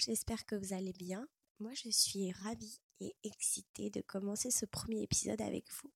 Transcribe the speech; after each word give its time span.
j'espère 0.00 0.46
que 0.46 0.56
vous 0.56 0.72
allez 0.72 0.92
bien. 0.92 1.28
Moi, 1.58 1.72
je 1.74 1.90
suis 1.90 2.32
ravie 2.32 2.80
et 3.00 3.14
excitée 3.22 3.90
de 3.90 4.00
commencer 4.00 4.50
ce 4.50 4.64
premier 4.64 5.02
épisode 5.02 5.40
avec 5.40 5.70
vous. 5.72 5.92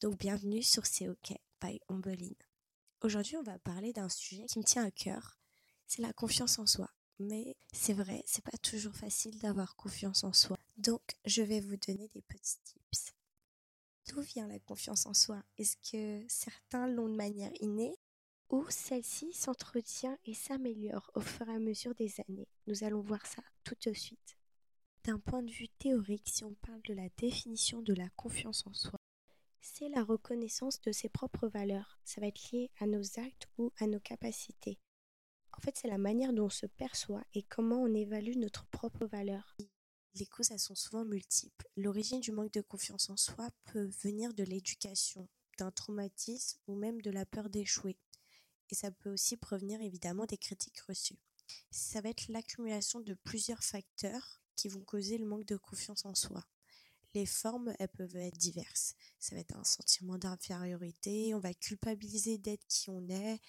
Donc, 0.00 0.18
bienvenue 0.18 0.62
sur 0.62 0.84
C'est 0.84 1.08
OK 1.08 1.32
by 1.62 1.80
Ombeline. 1.88 2.34
Aujourd'hui, 3.00 3.36
on 3.36 3.42
va 3.42 3.58
parler 3.58 3.92
d'un 3.92 4.08
sujet 4.08 4.44
qui 4.44 4.58
me 4.58 4.64
tient 4.64 4.84
à 4.84 4.90
cœur. 4.90 5.38
C'est 5.86 6.02
la 6.02 6.12
confiance 6.12 6.58
en 6.58 6.66
soi. 6.66 6.90
Mais 7.18 7.56
c'est 7.72 7.94
vrai, 7.94 8.22
c'est 8.26 8.44
pas 8.44 8.58
toujours 8.58 8.94
facile 8.94 9.38
d'avoir 9.38 9.74
confiance 9.76 10.22
en 10.22 10.34
soi. 10.34 10.58
Donc, 10.76 11.16
je 11.24 11.42
vais 11.42 11.60
vous 11.60 11.78
donner 11.78 12.08
des 12.08 12.20
petits 12.22 12.58
tips. 12.62 13.14
D'où 14.08 14.20
vient 14.20 14.46
la 14.46 14.58
confiance 14.58 15.06
en 15.06 15.14
soi? 15.14 15.42
Est-ce 15.56 15.76
que 15.90 16.26
certains 16.28 16.86
l'ont 16.86 17.08
de 17.08 17.16
manière 17.16 17.52
innée? 17.60 17.96
Ou 18.50 18.64
celle-ci 18.70 19.32
s'entretient 19.32 20.18
et 20.24 20.34
s'améliore 20.34 21.10
au 21.14 21.20
fur 21.20 21.48
et 21.48 21.54
à 21.54 21.58
mesure 21.58 21.94
des 21.94 22.20
années. 22.28 22.48
Nous 22.66 22.84
allons 22.84 23.00
voir 23.00 23.26
ça 23.26 23.42
tout 23.64 23.74
de 23.84 23.92
suite. 23.92 24.36
D'un 25.04 25.18
point 25.18 25.42
de 25.42 25.50
vue 25.50 25.68
théorique, 25.68 26.28
si 26.28 26.44
on 26.44 26.54
parle 26.54 26.82
de 26.82 26.94
la 26.94 27.08
définition 27.16 27.82
de 27.82 27.94
la 27.94 28.08
confiance 28.10 28.66
en 28.66 28.74
soi, 28.74 28.98
c'est 29.60 29.88
la 29.88 30.04
reconnaissance 30.04 30.80
de 30.80 30.92
ses 30.92 31.08
propres 31.08 31.48
valeurs. 31.48 31.98
Ça 32.04 32.20
va 32.20 32.28
être 32.28 32.50
lié 32.52 32.70
à 32.78 32.86
nos 32.86 33.02
actes 33.18 33.48
ou 33.58 33.72
à 33.78 33.86
nos 33.86 34.00
capacités. 34.00 34.78
En 35.56 35.60
fait, 35.60 35.76
c'est 35.76 35.88
la 35.88 35.98
manière 35.98 36.32
dont 36.32 36.46
on 36.46 36.50
se 36.50 36.66
perçoit 36.66 37.24
et 37.34 37.42
comment 37.42 37.82
on 37.82 37.94
évalue 37.94 38.36
notre 38.36 38.66
propre 38.66 39.06
valeur. 39.06 39.56
Les 40.18 40.26
causes, 40.26 40.54
sont 40.56 40.74
souvent 40.74 41.04
multiples. 41.04 41.68
L'origine 41.76 42.20
du 42.20 42.32
manque 42.32 42.52
de 42.52 42.60
confiance 42.60 43.10
en 43.10 43.16
soi 43.16 43.50
peut 43.64 43.90
venir 44.02 44.32
de 44.34 44.44
l'éducation, 44.44 45.28
d'un 45.58 45.70
traumatisme 45.70 46.58
ou 46.66 46.74
même 46.74 47.02
de 47.02 47.10
la 47.10 47.26
peur 47.26 47.50
d'échouer 47.50 47.96
et 48.70 48.74
ça 48.74 48.90
peut 48.90 49.12
aussi 49.12 49.36
provenir 49.36 49.80
évidemment 49.80 50.26
des 50.26 50.38
critiques 50.38 50.80
reçues. 50.80 51.18
Ça 51.70 52.00
va 52.00 52.08
être 52.08 52.28
l'accumulation 52.28 53.00
de 53.00 53.14
plusieurs 53.14 53.62
facteurs 53.62 54.40
qui 54.56 54.68
vont 54.68 54.80
causer 54.80 55.18
le 55.18 55.26
manque 55.26 55.44
de 55.44 55.56
confiance 55.56 56.04
en 56.04 56.14
soi. 56.14 56.44
Les 57.14 57.26
formes, 57.26 57.74
elles 57.78 57.88
peuvent 57.88 58.16
être 58.16 58.36
diverses. 58.36 58.94
Ça 59.18 59.34
va 59.34 59.40
être 59.40 59.56
un 59.56 59.64
sentiment 59.64 60.18
d'infériorité, 60.18 61.34
on 61.34 61.38
va 61.38 61.54
culpabiliser 61.54 62.38
d'être 62.38 62.66
qui 62.66 62.90
on 62.90 63.08
est, 63.08 63.40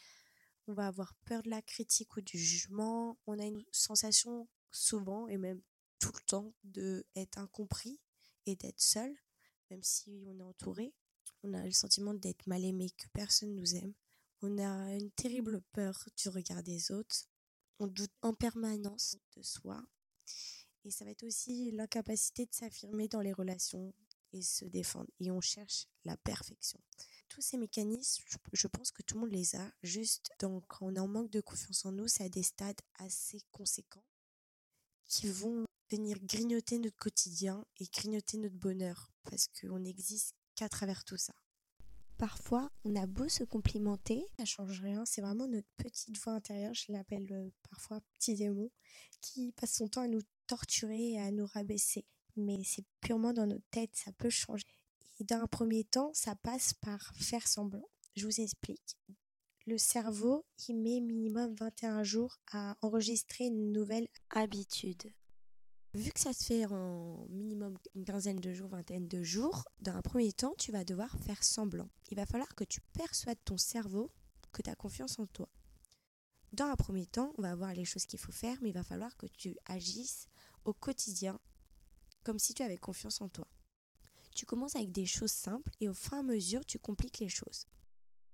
on 0.68 0.74
va 0.74 0.88
avoir 0.88 1.16
peur 1.26 1.44
de 1.44 1.50
la 1.50 1.62
critique 1.62 2.16
ou 2.18 2.22
du 2.22 2.38
jugement, 2.38 3.18
on 3.26 3.40
a 3.40 3.46
une 3.46 3.64
sensation 3.72 4.48
souvent 4.72 5.28
et 5.28 5.38
même 5.38 5.62
tout 6.00 6.12
le 6.14 6.22
temps 6.26 6.54
de 6.64 7.06
être 7.16 7.38
incompris 7.40 8.00
et 8.46 8.56
d'être 8.56 8.80
seul, 8.80 9.14
même 9.70 9.84
si 9.84 10.24
on 10.28 10.40
est 10.40 10.44
entouré. 10.44 10.94
On 11.44 11.54
a 11.54 11.64
le 11.64 11.72
sentiment 11.72 12.14
d'être 12.14 12.48
mal 12.48 12.64
aimé, 12.64 12.90
que 12.98 13.08
personne 13.14 13.56
nous 13.56 13.76
aime. 13.76 13.94
On 14.42 14.60
a 14.60 14.94
une 14.94 15.10
terrible 15.12 15.62
peur 15.72 16.08
du 16.16 16.30
regard 16.30 16.62
des 16.62 16.92
autres. 16.92 17.26
On 17.80 17.88
doute 17.88 18.12
en 18.22 18.34
permanence 18.34 19.18
de 19.36 19.42
soi. 19.42 19.84
Et 20.86 20.92
ça 20.92 21.06
va 21.06 21.12
être 21.12 21.24
aussi 21.24 21.72
l'incapacité 21.72 22.46
de 22.46 22.54
s'affirmer 22.54 23.08
dans 23.08 23.22
les 23.22 23.34
relations 23.34 23.94
et 24.34 24.42
se 24.42 24.66
défendre. 24.66 25.10
Et 25.20 25.32
on 25.32 25.42
cherche 25.42 25.88
la 26.06 26.18
perfection. 26.18 26.80
Tous 27.30 27.42
ces 27.42 27.58
mécanismes, 27.58 28.24
je 28.54 28.68
pense 28.68 28.92
que 28.92 29.02
tout 29.02 29.16
le 29.16 29.22
monde 29.22 29.32
les 29.32 29.56
a. 29.56 29.72
Juste 29.84 30.32
donc, 30.40 30.64
quand 30.68 30.86
on 30.86 30.96
est 30.96 31.00
en 31.00 31.08
manque 31.08 31.32
de 31.32 31.42
confiance 31.42 31.86
en 31.86 31.92
nous, 31.92 32.08
c'est 32.08 32.24
à 32.24 32.30
des 32.30 32.44
stades 32.44 32.82
assez 33.00 33.42
conséquents 33.52 34.06
qui 35.08 35.30
vont 35.30 35.66
venir 35.90 36.20
grignoter 36.20 36.80
notre 36.80 36.98
quotidien 36.98 37.66
et 37.78 37.86
grignoter 37.86 38.38
notre 38.38 38.56
bonheur. 38.56 39.12
Parce 39.24 39.48
qu'on 39.48 39.80
n'existe 39.80 40.36
qu'à 40.56 40.70
travers 40.70 41.04
tout 41.04 41.18
ça. 41.18 41.34
Parfois, 42.18 42.72
on 42.84 42.96
a 42.96 43.06
beau 43.06 43.30
se 43.30 43.44
complimenter, 43.44 44.26
ça 44.40 44.46
change 44.46 44.82
rien, 44.82 45.06
c'est 45.06 45.22
vraiment 45.22 45.48
notre 45.48 45.68
petite 45.78 46.18
voix 46.18 46.34
intérieure, 46.34 46.74
je 46.74 46.92
l'appelle 46.92 47.32
euh, 47.32 47.50
parfois 47.70 48.02
petit 48.18 48.34
démon, 48.34 48.72
qui 49.22 49.52
passe 49.52 49.76
son 49.76 49.88
temps 49.88 50.02
à 50.02 50.08
nous 50.08 50.24
torturer 50.48 51.12
et 51.12 51.20
à 51.20 51.30
nous 51.30 51.46
rabaisser. 51.46 52.06
Mais 52.36 52.64
c'est 52.64 52.86
purement 53.02 53.34
dans 53.34 53.46
notre 53.46 53.68
tête, 53.70 53.92
ça 53.94 54.12
peut 54.14 54.32
changer. 54.32 54.66
Et 55.20 55.26
d'un 55.26 55.46
premier 55.46 55.84
temps, 55.84 56.12
ça 56.14 56.36
passe 56.36 56.74
par 56.74 57.14
faire 57.16 57.48
semblant. 57.48 57.88
Je 58.16 58.26
vous 58.26 58.42
explique. 58.42 58.98
Le 59.68 59.78
cerveau, 59.78 60.44
il 60.68 60.76
met 60.76 61.02
minimum 61.02 61.54
21 61.54 62.02
jours 62.04 62.38
à 62.52 62.78
enregistrer 62.82 63.46
une 63.46 63.72
nouvelle 63.72 64.08
habitude. 64.32 65.12
Vu 65.98 66.12
que 66.12 66.20
ça 66.20 66.32
se 66.32 66.44
fait 66.44 66.64
en 66.68 67.26
minimum 67.32 67.76
une 67.96 68.06
quinzaine 68.06 68.40
de 68.40 68.54
jours, 68.54 68.70
vingtaine 68.70 69.08
de 69.08 69.24
jours, 69.24 69.68
dans 69.80 69.96
un 69.96 70.04
premier 70.04 70.32
temps, 70.32 70.54
tu 70.60 70.72
vas 70.72 70.84
devoir 70.84 71.18
faire 71.22 71.44
semblant. 71.44 71.90
Il 72.12 72.18
va 72.18 72.28
falloir 72.28 72.54
que 72.54 72.64
tu 72.64 72.82
persuades 72.94 73.44
ton 73.44 73.58
cerveau 73.58 74.12
que 74.52 74.62
tu 74.62 74.70
as 74.70 74.76
confiance 74.76 75.18
en 75.18 75.26
toi. 75.26 75.50
Dans 76.54 76.66
un 76.66 76.76
premier 76.76 77.08
temps, 77.08 77.34
on 77.40 77.42
va 77.42 77.56
voir 77.56 77.74
les 77.74 77.84
choses 77.84 78.06
qu'il 78.06 78.20
faut 78.20 78.32
faire, 78.32 78.60
mais 78.62 78.70
il 78.70 78.74
va 78.74 78.84
falloir 78.84 79.18
que 79.18 79.26
tu 79.26 79.58
agisses 79.66 80.28
au 80.66 80.74
quotidien 80.74 81.40
comme 82.24 82.38
si 82.38 82.54
tu 82.54 82.62
avais 82.62 82.78
confiance 82.78 83.20
en 83.20 83.28
toi. 83.28 83.48
Tu 84.36 84.46
commences 84.46 84.76
avec 84.76 84.92
des 84.92 85.08
choses 85.08 85.32
simples 85.32 85.72
et 85.80 85.90
au 85.90 85.96
fur 85.96 86.14
et 86.14 86.18
à 86.18 86.24
mesure, 86.24 86.64
tu 86.64 86.78
compliques 86.78 87.18
les 87.18 87.30
choses. 87.30 87.66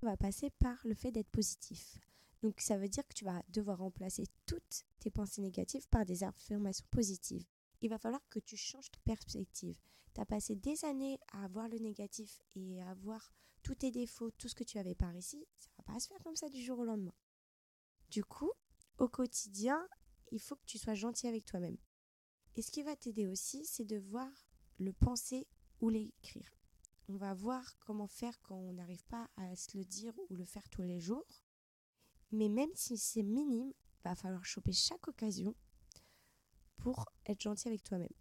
On 0.01 0.07
va 0.07 0.18
passer 0.18 0.50
par 0.59 0.75
le 0.84 0.95
fait 0.95 1.13
d'être 1.13 1.31
positif. 1.31 1.97
Donc 2.41 2.59
ça 2.59 2.78
veut 2.78 2.90
dire 2.90 3.07
que 3.07 3.13
tu 3.13 3.24
vas 3.24 3.41
devoir 3.47 3.78
remplacer 3.78 4.25
toutes 4.45 4.84
tes 5.00 5.12
pensées 5.12 5.41
négatives 5.41 5.88
par 5.88 6.03
des 6.03 6.25
affirmations 6.25 6.85
positives 6.91 7.45
il 7.83 7.89
va 7.89 7.99
falloir 7.99 8.25
que 8.29 8.39
tu 8.39 8.55
changes 8.55 8.89
de 8.91 8.99
perspective. 9.03 9.77
Tu 10.16 10.21
as 10.21 10.25
passé 10.25 10.55
des 10.55 10.85
années 10.85 11.19
à 11.33 11.47
voir 11.49 11.67
le 11.67 11.79
négatif 11.79 12.41
et 12.55 12.81
à 12.81 12.94
voir 12.94 13.33
tous 13.61 13.75
tes 13.75 13.91
défauts, 13.91 14.31
tout 14.31 14.47
ce 14.47 14.55
que 14.55 14.63
tu 14.63 14.77
avais 14.77 14.95
par 14.95 15.13
ici. 15.13 15.45
Ça 15.57 15.69
va 15.77 15.94
pas 15.94 15.99
se 15.99 16.07
faire 16.07 16.23
comme 16.23 16.38
ça 16.38 16.47
du 16.47 16.63
jour 16.63 16.79
au 16.79 16.85
lendemain. 16.85 17.13
Du 18.09 18.23
coup, 18.23 18.51
au 18.99 19.09
quotidien, 19.09 19.85
il 20.31 20.39
faut 20.39 20.55
que 20.55 20.66
tu 20.66 20.77
sois 20.77 20.94
gentil 20.94 21.27
avec 21.27 21.44
toi-même. 21.44 21.77
Et 22.55 22.61
ce 22.61 22.71
qui 22.71 22.83
va 22.83 22.95
t'aider 22.95 23.27
aussi, 23.27 23.66
c'est 23.66 23.85
de 23.85 23.97
voir 23.97 24.31
le 24.77 24.94
penser 24.94 25.45
ou 25.81 25.89
l'écrire. 25.89 26.50
On 27.09 27.17
va 27.17 27.33
voir 27.33 27.77
comment 27.79 28.07
faire 28.07 28.39
quand 28.44 28.55
on 28.55 28.73
n'arrive 28.73 29.03
pas 29.05 29.29
à 29.35 29.57
se 29.57 29.77
le 29.77 29.83
dire 29.83 30.13
ou 30.29 30.35
le 30.35 30.45
faire 30.45 30.69
tous 30.69 30.83
les 30.83 31.01
jours. 31.01 31.27
Mais 32.31 32.47
même 32.47 32.71
si 32.75 32.97
c'est 32.97 33.23
minime, 33.23 33.73
il 33.75 34.03
va 34.05 34.15
falloir 34.15 34.45
choper 34.45 34.71
chaque 34.71 35.05
occasion 35.09 35.53
pour 36.83 37.05
être 37.25 37.41
gentil 37.41 37.69
avec 37.69 37.81
toi-même. 37.81 38.11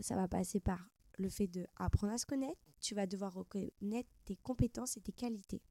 Ça 0.00 0.16
va 0.16 0.26
passer 0.26 0.58
par 0.58 0.90
le 1.16 1.28
fait 1.30 1.46
de 1.46 1.64
apprendre 1.76 2.12
à 2.12 2.18
se 2.18 2.26
connaître, 2.26 2.60
tu 2.80 2.94
vas 2.94 3.06
devoir 3.06 3.32
reconnaître 3.32 4.10
tes 4.24 4.36
compétences 4.36 4.96
et 4.96 5.00
tes 5.00 5.12
qualités. 5.12 5.62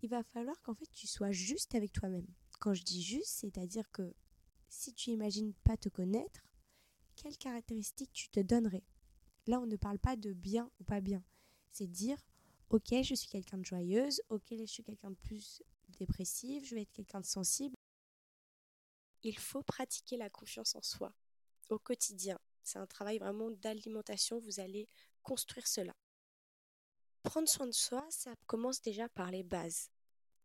Il 0.00 0.08
va 0.08 0.22
falloir 0.24 0.60
qu'en 0.62 0.74
fait 0.74 0.90
tu 0.90 1.06
sois 1.06 1.30
juste 1.30 1.74
avec 1.74 1.92
toi-même. 1.92 2.26
Quand 2.58 2.72
je 2.72 2.82
dis 2.82 3.02
juste, 3.02 3.28
c'est-à-dire 3.28 3.88
que 3.92 4.14
si 4.68 4.94
tu 4.94 5.10
imagines 5.10 5.52
pas 5.62 5.76
te 5.76 5.90
connaître, 5.90 6.40
quelles 7.16 7.36
caractéristiques 7.36 8.12
tu 8.12 8.30
te 8.30 8.40
donnerais? 8.40 8.84
Là, 9.46 9.60
on 9.60 9.66
ne 9.66 9.76
parle 9.76 9.98
pas 9.98 10.16
de 10.16 10.32
bien 10.32 10.70
ou 10.80 10.84
pas 10.84 11.02
bien. 11.02 11.22
C'est 11.70 11.86
dire, 11.86 12.18
ok, 12.70 12.94
je 13.02 13.14
suis 13.14 13.28
quelqu'un 13.28 13.58
de 13.58 13.64
joyeuse, 13.66 14.22
ok, 14.30 14.46
je 14.50 14.64
suis 14.64 14.82
quelqu'un 14.82 15.10
de 15.10 15.16
plus 15.16 15.62
dépressif, 15.98 16.64
je 16.64 16.74
vais 16.74 16.82
être 16.82 16.92
quelqu'un 16.92 17.20
de 17.20 17.26
sensible. 17.26 17.76
Il 19.22 19.38
faut 19.38 19.62
pratiquer 19.62 20.16
la 20.16 20.30
confiance 20.30 20.74
en 20.74 20.82
soi 20.82 21.14
au 21.68 21.78
quotidien. 21.78 22.38
C'est 22.62 22.78
un 22.78 22.86
travail 22.86 23.18
vraiment 23.18 23.50
d'alimentation, 23.50 24.38
vous 24.38 24.60
allez 24.60 24.88
construire 25.22 25.66
cela. 25.66 25.94
Prendre 27.22 27.48
soin 27.48 27.66
de 27.66 27.72
soi, 27.72 28.04
ça 28.10 28.34
commence 28.46 28.82
déjà 28.82 29.08
par 29.08 29.30
les 29.30 29.42
bases. 29.42 29.90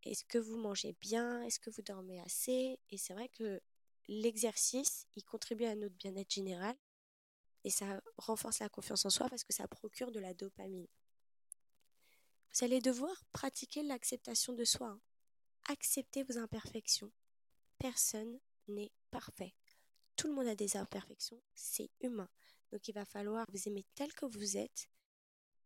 Est-ce 0.04 0.24
que 0.24 0.38
vous 0.38 0.58
mangez 0.58 0.96
bien? 1.02 1.42
Est-ce 1.44 1.60
que 1.60 1.70
vous 1.70 1.82
dormez 1.82 2.20
assez? 2.22 2.80
Et 2.90 2.98
c'est 2.98 3.14
vrai 3.14 3.30
que 3.30 3.62
l'exercice, 4.08 5.08
il 5.16 5.24
contribue 5.24 5.66
à 5.66 5.76
notre 5.76 5.96
bien-être 5.96 6.32
général 6.32 6.76
et 7.64 7.70
ça 7.70 8.02
renforce 8.18 8.60
la 8.60 8.70
confiance 8.70 9.06
en 9.06 9.10
soi 9.10 9.28
parce 9.30 9.44
que 9.44 9.54
ça 9.54 9.68
procure 9.68 10.12
de 10.12 10.20
la 10.20 10.34
dopamine. 10.34 10.88
Vous 12.54 12.64
allez 12.64 12.80
devoir 12.80 13.26
pratiquer 13.34 13.84
l'acceptation 13.84 14.54
de 14.54 14.64
soi. 14.64 14.88
Hein. 14.88 15.02
Accepter 15.70 16.24
vos 16.24 16.38
imperfections. 16.38 17.12
Personne 17.78 18.40
n'est 18.68 18.92
parfait. 19.12 19.54
Tout 20.16 20.28
le 20.28 20.34
monde 20.34 20.48
a 20.48 20.56
des 20.56 20.78
imperfections, 20.78 21.42
c'est 21.54 21.90
humain. 22.02 22.30
Donc 22.72 22.88
il 22.88 22.94
va 22.94 23.06
falloir 23.06 23.46
vous 23.52 23.68
aimer 23.68 23.86
tel 23.96 24.14
que 24.14 24.26
vous 24.26 24.58
êtes 24.58 24.90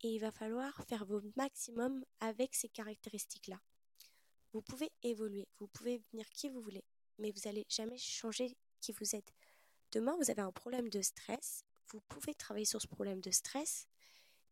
et 0.01 0.09
il 0.09 0.19
va 0.19 0.31
falloir 0.31 0.83
faire 0.88 1.06
vos 1.06 1.21
maximum 1.36 2.03
avec 2.19 2.56
ces 2.56 2.69
caractéristiques-là. 2.69 3.59
Vous 4.53 4.62
pouvez 4.62 4.92
évoluer, 5.03 5.48
vous 5.59 5.68
pouvez 5.68 6.00
devenir 6.00 6.27
qui 6.30 6.50
vous 6.50 6.62
voulez, 6.62 6.83
mais 7.18 7.31
vous 7.31 7.42
n'allez 7.45 7.65
jamais 7.69 7.98
changer 7.98 8.57
qui 8.81 8.92
vous 8.92 9.15
êtes. 9.15 9.33
Demain, 9.92 10.15
vous 10.18 10.30
avez 10.30 10.42
un 10.42 10.51
problème 10.51 10.89
de 10.89 11.01
stress, 11.01 11.63
vous 11.88 12.01
pouvez 12.01 12.33
travailler 12.33 12.65
sur 12.65 12.81
ce 12.81 12.88
problème 12.88 13.21
de 13.21 13.31
stress, 13.31 13.88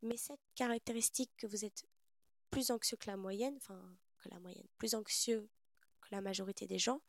mais 0.01 0.18
cette 0.18 0.40
caractéristique 0.56 1.31
que 1.38 1.48
vous 1.48 1.66
êtes 1.66 1.84
plus 2.50 2.72
anxieux 2.72 2.98
que 2.98 3.10
la 3.10 3.18
moyenne, 3.18 3.56
enfin 3.57 3.98
que 4.19 4.30
la 4.30 4.40
moyenne, 4.40 4.68
plus 4.78 4.96
anxieux 4.96 5.50
que 6.01 6.07
la 6.12 6.22
majorité 6.22 6.68
des 6.68 6.80
gens, 6.80 7.01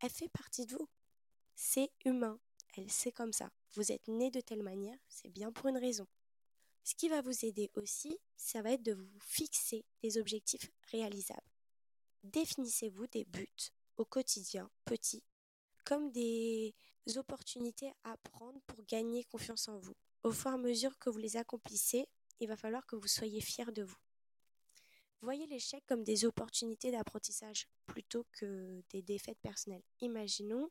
elle 0.00 0.10
fait 0.10 0.28
partie 0.28 0.66
de 0.66 0.76
vous. 0.76 0.88
C'est 1.54 1.90
humain. 2.04 2.38
Elle 2.76 2.90
sait 2.90 3.12
comme 3.12 3.32
ça. 3.32 3.50
Vous 3.72 3.92
êtes 3.92 4.06
né 4.08 4.30
de 4.30 4.40
telle 4.40 4.62
manière, 4.62 4.98
c'est 5.08 5.30
bien 5.30 5.52
pour 5.52 5.68
une 5.68 5.78
raison. 5.78 6.06
Ce 6.84 6.94
qui 6.94 7.08
va 7.08 7.20
vous 7.20 7.44
aider 7.44 7.70
aussi, 7.74 8.18
ça 8.36 8.62
va 8.62 8.72
être 8.72 8.82
de 8.82 8.92
vous 8.92 9.20
fixer 9.20 9.84
des 10.02 10.18
objectifs 10.18 10.70
réalisables. 10.90 11.50
Définissez-vous 12.22 13.06
des 13.08 13.24
buts 13.24 13.70
au 13.96 14.04
quotidien, 14.04 14.70
petits, 14.84 15.24
comme 15.84 16.10
des 16.12 16.74
opportunités 17.16 17.92
à 18.04 18.16
prendre 18.18 18.60
pour 18.66 18.84
gagner 18.84 19.24
confiance 19.24 19.68
en 19.68 19.78
vous. 19.78 19.96
Au 20.22 20.32
fur 20.32 20.50
et 20.50 20.54
à 20.54 20.58
mesure 20.58 20.98
que 20.98 21.10
vous 21.10 21.18
les 21.18 21.36
accomplissez, 21.36 22.06
il 22.40 22.48
va 22.48 22.56
falloir 22.56 22.86
que 22.86 22.96
vous 22.96 23.08
soyez 23.08 23.40
fiers 23.40 23.72
de 23.72 23.82
vous. 23.82 23.96
Voyez 25.22 25.46
l'échec 25.46 25.84
comme 25.86 26.04
des 26.04 26.24
opportunités 26.24 26.90
d'apprentissage 26.90 27.66
plutôt 27.86 28.26
que 28.32 28.82
des 28.90 29.02
défaites 29.02 29.38
personnelles. 29.40 29.82
Imaginons, 30.00 30.70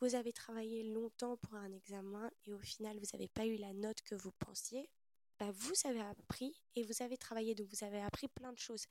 vous 0.00 0.14
avez 0.14 0.32
travaillé 0.32 0.82
longtemps 0.82 1.36
pour 1.38 1.54
un 1.54 1.72
examen 1.72 2.30
et 2.44 2.52
au 2.52 2.58
final 2.58 2.98
vous 2.98 3.06
n'avez 3.12 3.28
pas 3.28 3.46
eu 3.46 3.56
la 3.56 3.72
note 3.72 4.02
que 4.02 4.14
vous 4.14 4.32
pensiez. 4.32 4.90
Bah, 5.38 5.50
vous 5.52 5.74
avez 5.84 6.00
appris 6.00 6.60
et 6.74 6.82
vous 6.82 7.02
avez 7.02 7.16
travaillé, 7.16 7.54
donc 7.54 7.68
vous 7.68 7.84
avez 7.84 8.00
appris 8.00 8.28
plein 8.28 8.52
de 8.52 8.58
choses. 8.58 8.86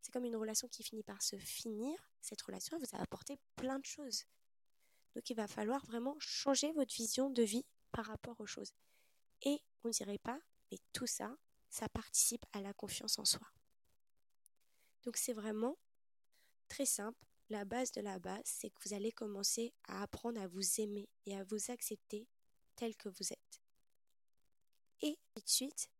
C'est 0.00 0.12
comme 0.12 0.24
une 0.24 0.36
relation 0.36 0.68
qui 0.68 0.84
finit 0.84 1.02
par 1.02 1.20
se 1.22 1.36
finir. 1.36 1.98
Cette 2.20 2.42
relation 2.42 2.78
vous 2.78 2.96
a 2.96 3.00
apporté 3.00 3.36
plein 3.56 3.78
de 3.78 3.84
choses. 3.84 4.24
Donc 5.14 5.28
il 5.30 5.34
va 5.34 5.48
falloir 5.48 5.84
vraiment 5.86 6.16
changer 6.18 6.72
votre 6.72 6.94
vision 6.94 7.30
de 7.30 7.42
vie 7.42 7.64
par 7.90 8.06
rapport 8.06 8.40
aux 8.40 8.46
choses. 8.46 8.72
Et 9.42 9.58
on 9.82 9.88
ne 9.88 9.92
dirait 9.92 10.18
pas, 10.18 10.38
mais 10.70 10.78
tout 10.92 11.06
ça, 11.06 11.36
ça 11.76 11.90
participe 11.90 12.46
à 12.54 12.62
la 12.62 12.72
confiance 12.72 13.18
en 13.18 13.26
soi. 13.26 13.46
Donc 15.04 15.18
c'est 15.18 15.34
vraiment 15.34 15.76
très 16.68 16.86
simple. 16.86 17.22
La 17.50 17.66
base 17.66 17.92
de 17.92 18.00
la 18.00 18.18
base, 18.18 18.42
c'est 18.44 18.70
que 18.70 18.78
vous 18.86 18.94
allez 18.94 19.12
commencer 19.12 19.74
à 19.84 20.02
apprendre 20.02 20.40
à 20.40 20.46
vous 20.48 20.80
aimer 20.80 21.06
et 21.26 21.36
à 21.36 21.44
vous 21.44 21.70
accepter 21.70 22.26
tel 22.76 22.96
que 22.96 23.10
vous 23.10 23.30
êtes. 23.30 23.60
Et 25.02 25.18
suite, 25.44 25.90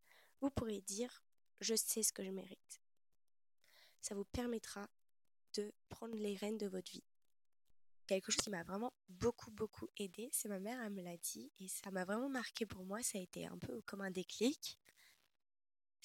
vous 0.40 0.50
pourrez 0.50 0.80
dire 0.80 1.22
je 1.60 1.74
sais 1.74 2.02
ce 2.02 2.12
que 2.12 2.24
je 2.24 2.30
mérite. 2.30 2.80
Ça 4.00 4.14
vous 4.14 4.24
permettra 4.24 4.88
de 5.54 5.72
prendre 5.90 6.16
les 6.16 6.36
rênes 6.36 6.58
de 6.58 6.68
votre 6.68 6.90
vie. 6.90 7.04
Quelque 8.06 8.32
chose 8.32 8.42
qui 8.42 8.50
m'a 8.50 8.62
vraiment 8.62 8.94
beaucoup 9.10 9.50
beaucoup 9.50 9.88
aidé, 9.98 10.30
c'est 10.32 10.48
ma 10.48 10.58
mère, 10.58 10.80
elle 10.80 10.92
me 10.92 11.02
l'a 11.02 11.18
dit 11.18 11.52
et 11.58 11.68
ça 11.68 11.90
m'a 11.90 12.06
vraiment 12.06 12.30
marqué 12.30 12.64
pour 12.64 12.84
moi, 12.84 13.02
ça 13.02 13.18
a 13.18 13.20
été 13.20 13.46
un 13.46 13.58
peu 13.58 13.82
comme 13.82 14.00
un 14.00 14.10
déclic. 14.10 14.78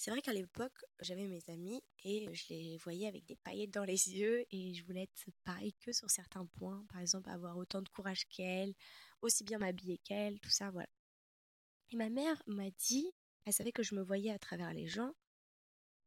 C'est 0.03 0.09
vrai 0.09 0.23
qu'à 0.23 0.33
l'époque, 0.33 0.83
j'avais 1.01 1.27
mes 1.27 1.47
amis 1.47 1.79
et 2.03 2.27
je 2.33 2.45
les 2.49 2.77
voyais 2.77 3.05
avec 3.05 3.23
des 3.25 3.35
paillettes 3.35 3.69
dans 3.69 3.83
les 3.83 4.09
yeux 4.09 4.43
et 4.49 4.73
je 4.73 4.83
voulais 4.83 5.03
être 5.03 5.25
pareil 5.43 5.75
que 5.79 5.91
sur 5.91 6.09
certains 6.09 6.47
points. 6.57 6.83
Par 6.89 7.01
exemple, 7.01 7.29
avoir 7.29 7.55
autant 7.55 7.83
de 7.83 7.89
courage 7.89 8.25
qu'elle, 8.25 8.73
aussi 9.21 9.43
bien 9.43 9.59
m'habiller 9.59 9.99
qu'elle, 9.99 10.39
tout 10.39 10.49
ça, 10.49 10.71
voilà. 10.71 10.89
Et 11.91 11.97
ma 11.97 12.09
mère 12.09 12.41
m'a 12.47 12.71
dit, 12.71 13.11
elle 13.45 13.53
savait 13.53 13.71
que 13.71 13.83
je 13.83 13.93
me 13.93 14.01
voyais 14.01 14.31
à 14.31 14.39
travers 14.39 14.73
les 14.73 14.87
gens, 14.87 15.13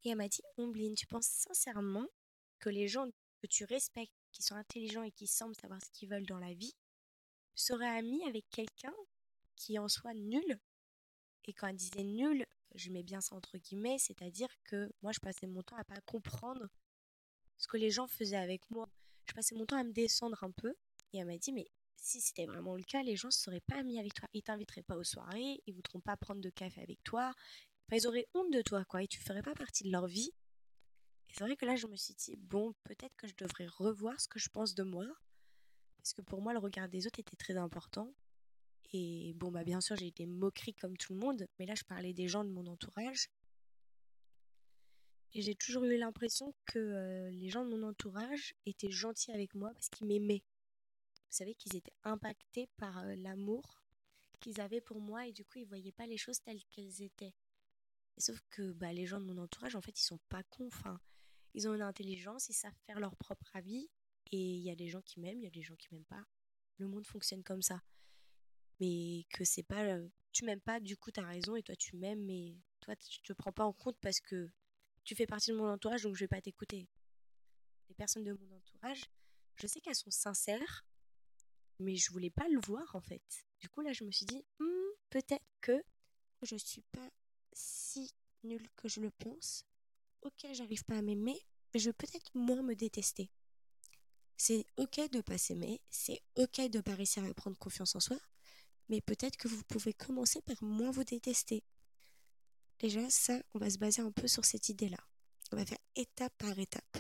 et 0.03 0.09
elle 0.09 0.17
m'a 0.17 0.27
dit, 0.27 0.43
Ombline, 0.57 0.97
tu 0.97 1.07
penses 1.07 1.29
sincèrement 1.29 2.09
que 2.59 2.71
les 2.71 2.89
gens 2.89 3.09
que 3.43 3.47
tu 3.47 3.63
respectes, 3.63 4.13
qui 4.33 4.43
sont 4.43 4.57
intelligents 4.57 5.05
et 5.05 5.13
qui 5.13 5.29
semblent 5.29 5.55
savoir 5.55 5.81
ce 5.81 5.91
qu'ils 5.93 6.09
veulent 6.09 6.27
dans 6.27 6.41
la 6.41 6.55
vie, 6.55 6.75
seraient 7.55 7.97
amis 7.97 8.25
avec 8.25 8.45
quelqu'un 8.51 8.97
qui 9.55 9.79
en 9.79 9.87
soit 9.87 10.15
nul 10.15 10.59
Et 11.45 11.53
quand 11.53 11.69
elle 11.69 11.77
disait 11.77 12.03
nul, 12.03 12.45
je 12.75 12.91
mets 12.91 13.03
bien 13.03 13.21
ça 13.21 13.35
entre 13.35 13.59
guillemets, 13.59 13.99
c'est-à-dire 13.99 14.49
que 14.65 14.91
moi 15.03 15.13
je 15.13 15.21
passais 15.21 15.47
mon 15.47 15.63
temps 15.63 15.77
à 15.77 15.85
pas 15.85 16.01
comprendre 16.07 16.69
ce 17.57 17.69
que 17.69 17.77
les 17.77 17.91
gens 17.91 18.07
faisaient 18.07 18.37
avec 18.37 18.69
moi. 18.71 18.89
Je 19.27 19.35
passais 19.35 19.55
mon 19.55 19.67
temps 19.67 19.79
à 19.79 19.85
me 19.85 19.93
descendre 19.93 20.43
un 20.43 20.51
peu 20.51 20.75
et 21.13 21.19
elle 21.19 21.27
m'a 21.27 21.39
dit 21.39 21.53
mais 21.53 21.67
si 21.97 22.21
c'était 22.21 22.47
vraiment 22.47 22.77
le 22.77 22.83
cas, 22.83 23.03
les 23.03 23.17
gens 23.17 23.29
ne 23.29 23.33
seraient 23.33 23.63
pas 23.63 23.77
amis 23.77 23.99
avec 23.99 24.15
toi, 24.15 24.29
ils 24.35 24.43
t'inviteraient 24.43 24.83
pas 24.83 24.97
aux 24.97 25.05
soirées, 25.05 25.63
ils 25.67 25.75
voudront 25.75 26.01
pas 26.01 26.17
prendre 26.17 26.41
de 26.41 26.51
café 26.51 26.83
avec 26.83 27.03
toi, 27.05 27.33
ils 27.93 28.07
auraient 28.07 28.27
honte 28.35 28.53
de 28.53 28.63
toi 28.63 28.85
quoi 28.85 29.03
et 29.03 29.09
tu 29.09 29.21
ferais 29.21 29.43
pas 29.43 29.55
partie 29.55 29.85
de 29.85 29.91
leur 29.91 30.07
vie. 30.07 30.33
Et 31.29 31.35
c'est 31.35 31.45
vrai 31.45 31.57
que 31.57 31.65
là 31.65 31.77
je 31.77 31.87
me 31.87 31.97
suis 31.97 32.15
dit 32.15 32.37
bon, 32.37 32.75
peut-être 32.85 33.15
que 33.17 33.29
je 33.29 33.35
devrais 33.37 33.67
revoir 33.67 34.21
ce 34.21 34.29
que 34.29 34.39
je 34.39 34.49
pense 34.49 34.75
de 34.75 34.83
moi 34.83 35.07
parce 35.99 36.13
que 36.13 36.23
pour 36.23 36.43
moi 36.43 36.53
le 36.53 36.59
regard 36.59 36.89
des 36.89 37.07
autres 37.07 37.21
était 37.21 37.37
très 37.37 37.57
important 37.57 38.13
et 38.93 39.33
bon, 39.35 39.51
bah 39.51 39.65
bien 39.65 39.81
sûr, 39.81 39.97
j'ai 39.97 40.07
été 40.07 40.27
moquerie 40.27 40.75
comme 40.75 40.97
tout 40.97 41.15
le 41.15 41.19
monde, 41.19 41.47
mais 41.59 41.67
là, 41.67 41.75
je 41.75 41.85
parlais 41.85 42.13
des 42.13 42.29
gens 42.29 42.45
de 42.45 42.51
mon 42.51 42.67
entourage. 42.67 43.29
Et 45.33 45.43
j'ai 45.43 45.57
toujours 45.57 45.85
eu 45.85 45.97
l'impression 45.97 46.55
que 46.65 47.29
les 47.33 47.51
gens 47.51 47.65
de 47.65 47.71
mon 47.71 47.83
entourage 47.89 48.55
étaient 48.67 48.91
gentils 48.91 49.33
avec 49.33 49.55
moi 49.55 49.73
parce 49.75 49.89
qu'ils 49.89 50.07
m'aimaient. 50.07 50.45
Vous 51.15 51.39
savez 51.39 51.57
qu'ils 51.57 51.75
étaient 51.75 51.95
impactés 52.05 52.69
par 52.77 53.05
l'amour 53.17 53.83
qu'ils 54.41 54.61
avaient 54.61 54.81
pour 54.81 55.01
moi 55.01 55.27
et 55.27 55.33
du 55.33 55.45
coup, 55.45 55.59
ils 55.59 55.67
voyaient 55.67 55.91
pas 55.91 56.07
les 56.07 56.19
choses 56.19 56.41
telles 56.43 56.63
qu'elles 56.71 57.03
étaient. 57.03 57.35
sauf 58.19 58.41
que 58.51 58.73
bah, 58.73 58.93
les 58.93 59.07
gens 59.07 59.19
de 59.19 59.25
mon 59.25 59.39
entourage, 59.39 59.75
en 59.75 59.81
fait, 59.81 59.99
ils 59.99 60.05
sont 60.05 60.21
pas 60.29 60.45
cons. 60.45 60.69
Ils 61.55 61.67
ont 61.67 61.75
une 61.75 61.83
intelligence, 61.83 62.49
ils 62.49 62.55
savent 62.55 62.79
faire 62.87 63.01
leur 63.01 63.17
propre 63.17 63.57
avis. 63.57 63.89
Et 64.31 64.39
il 64.39 64.63
y 64.63 64.71
a 64.71 64.77
des 64.77 64.89
gens 64.89 65.03
qui 65.03 65.19
m'aiment, 65.19 65.41
il 65.41 65.45
y 65.45 65.49
a 65.49 65.51
des 65.51 65.63
gens 65.63 65.75
qui 65.75 65.89
m'aiment 65.91 66.05
pas. 66.05 66.25
Le 66.79 66.87
monde 66.87 67.07
fonctionne 67.07 67.43
comme 67.43 67.63
ça 67.63 67.83
mais 68.81 69.25
que 69.31 69.45
c'est 69.45 69.63
pas 69.63 69.99
tu 70.33 70.45
m'aimes 70.45 70.61
pas 70.61 70.81
du 70.81 70.97
coup 70.97 71.11
tu 71.11 71.21
as 71.21 71.27
raison 71.27 71.57
et 71.57 71.63
toi 71.63 71.77
tu 71.77 71.97
m'aimes 71.97 72.25
mais 72.25 72.57
toi 72.81 72.97
tu 72.97 73.21
te 73.23 73.33
prends 73.33 73.53
pas 73.53 73.65
en 73.65 73.73
compte 73.73 73.97
parce 74.01 74.21
que 74.21 74.51
tu 75.05 75.15
fais 75.15 75.27
partie 75.27 75.51
de 75.51 75.57
mon 75.57 75.69
entourage 75.71 76.03
donc 76.03 76.15
je 76.15 76.21
vais 76.21 76.29
pas 76.29 76.41
t'écouter. 76.41 76.89
Les 77.89 77.95
personnes 77.95 78.25
de 78.25 78.33
mon 78.33 78.57
entourage 78.57 79.05
je 79.57 79.67
sais 79.67 79.81
qu'elles 79.81 79.95
sont 79.95 80.11
sincères 80.11 80.85
mais 81.79 81.97
je 81.97 82.11
voulais 82.13 82.31
pas 82.31 82.49
le 82.49 82.61
voir 82.67 82.95
en 82.95 83.01
fait. 83.01 83.47
Du 83.61 83.69
coup 83.69 83.81
là 83.81 83.93
je 83.93 84.05
me 84.05 84.11
suis 84.11 84.27
dit 84.27 84.45
«Hmm, 84.59 84.93
peut-être 85.11 85.47
que 85.61 85.83
je 86.43 86.57
suis 86.57 86.83
pas 86.93 87.09
si 87.53 88.13
nulle 88.43 88.69
que 88.77 88.89
je 88.89 89.01
le 89.01 89.11
pense. 89.11 89.65
Ok 90.23 90.47
j'arrive 90.53 90.85
pas 90.85 90.99
à 90.99 91.03
m'aimer 91.03 91.41
mais 91.73 91.81
je 91.81 91.91
vais 91.91 91.95
peut-être 91.95 92.31
moins 92.35 92.63
me 92.63 92.75
détester. 92.75 93.31
C'est 94.37 94.67
ok 94.77 95.11
de 95.11 95.21
pas 95.21 95.39
s'aimer, 95.39 95.81
c'est 95.91 96.21
ok 96.37 96.69
de 96.69 96.81
pas 96.81 96.95
réussir 96.95 97.25
à 97.25 97.35
prendre 97.35 97.57
confiance 97.57 97.95
en 97.95 98.01
soi, 98.01 98.19
mais 98.89 99.01
peut-être 99.01 99.37
que 99.37 99.49
vous 99.49 99.63
pouvez 99.65 99.93
commencer 99.93 100.43
par 100.43 100.63
moins 100.63 100.91
vous 100.91 101.05
détester. 101.05 101.63
Déjà, 102.79 103.09
ça, 103.11 103.41
on 103.55 103.59
va 103.59 103.71
se 103.71 103.79
baser 103.79 104.03
un 104.03 104.13
peu 104.13 104.29
sur 104.29 104.45
cette 104.45 104.69
idée-là. 104.69 104.99
On 105.53 105.57
va 105.57 105.65
faire 105.65 105.79
étape 105.97 106.35
par 106.39 106.59
étape. 106.59 106.99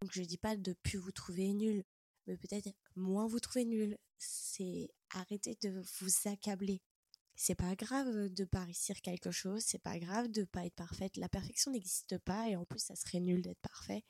Donc, 0.00 0.12
je 0.12 0.20
ne 0.20 0.26
dis 0.26 0.38
pas 0.38 0.56
de 0.56 0.74
plus 0.82 0.98
vous 0.98 1.12
trouver 1.12 1.52
nul, 1.52 1.82
mais 2.26 2.36
peut-être 2.36 2.70
moins 2.94 3.26
vous 3.26 3.40
trouver 3.40 3.64
nul. 3.64 3.96
C'est 4.18 4.90
arrêter 5.10 5.56
de 5.62 5.82
vous 5.98 6.28
accabler. 6.28 6.82
C'est 7.36 7.54
pas 7.54 7.74
grave 7.74 8.28
de 8.28 8.44
pas 8.44 8.64
réussir 8.64 9.00
quelque 9.00 9.32
chose, 9.32 9.62
c'est 9.66 9.82
pas 9.82 9.98
grave 9.98 10.28
de 10.28 10.44
pas 10.44 10.66
être 10.66 10.74
parfaite. 10.74 11.16
La 11.16 11.28
perfection 11.28 11.72
n'existe 11.72 12.18
pas 12.18 12.48
et 12.48 12.54
en 12.54 12.64
plus, 12.64 12.78
ça 12.78 12.94
serait 12.94 13.20
nul 13.20 13.42
d'être 13.42 13.60
parfait. 13.60 14.04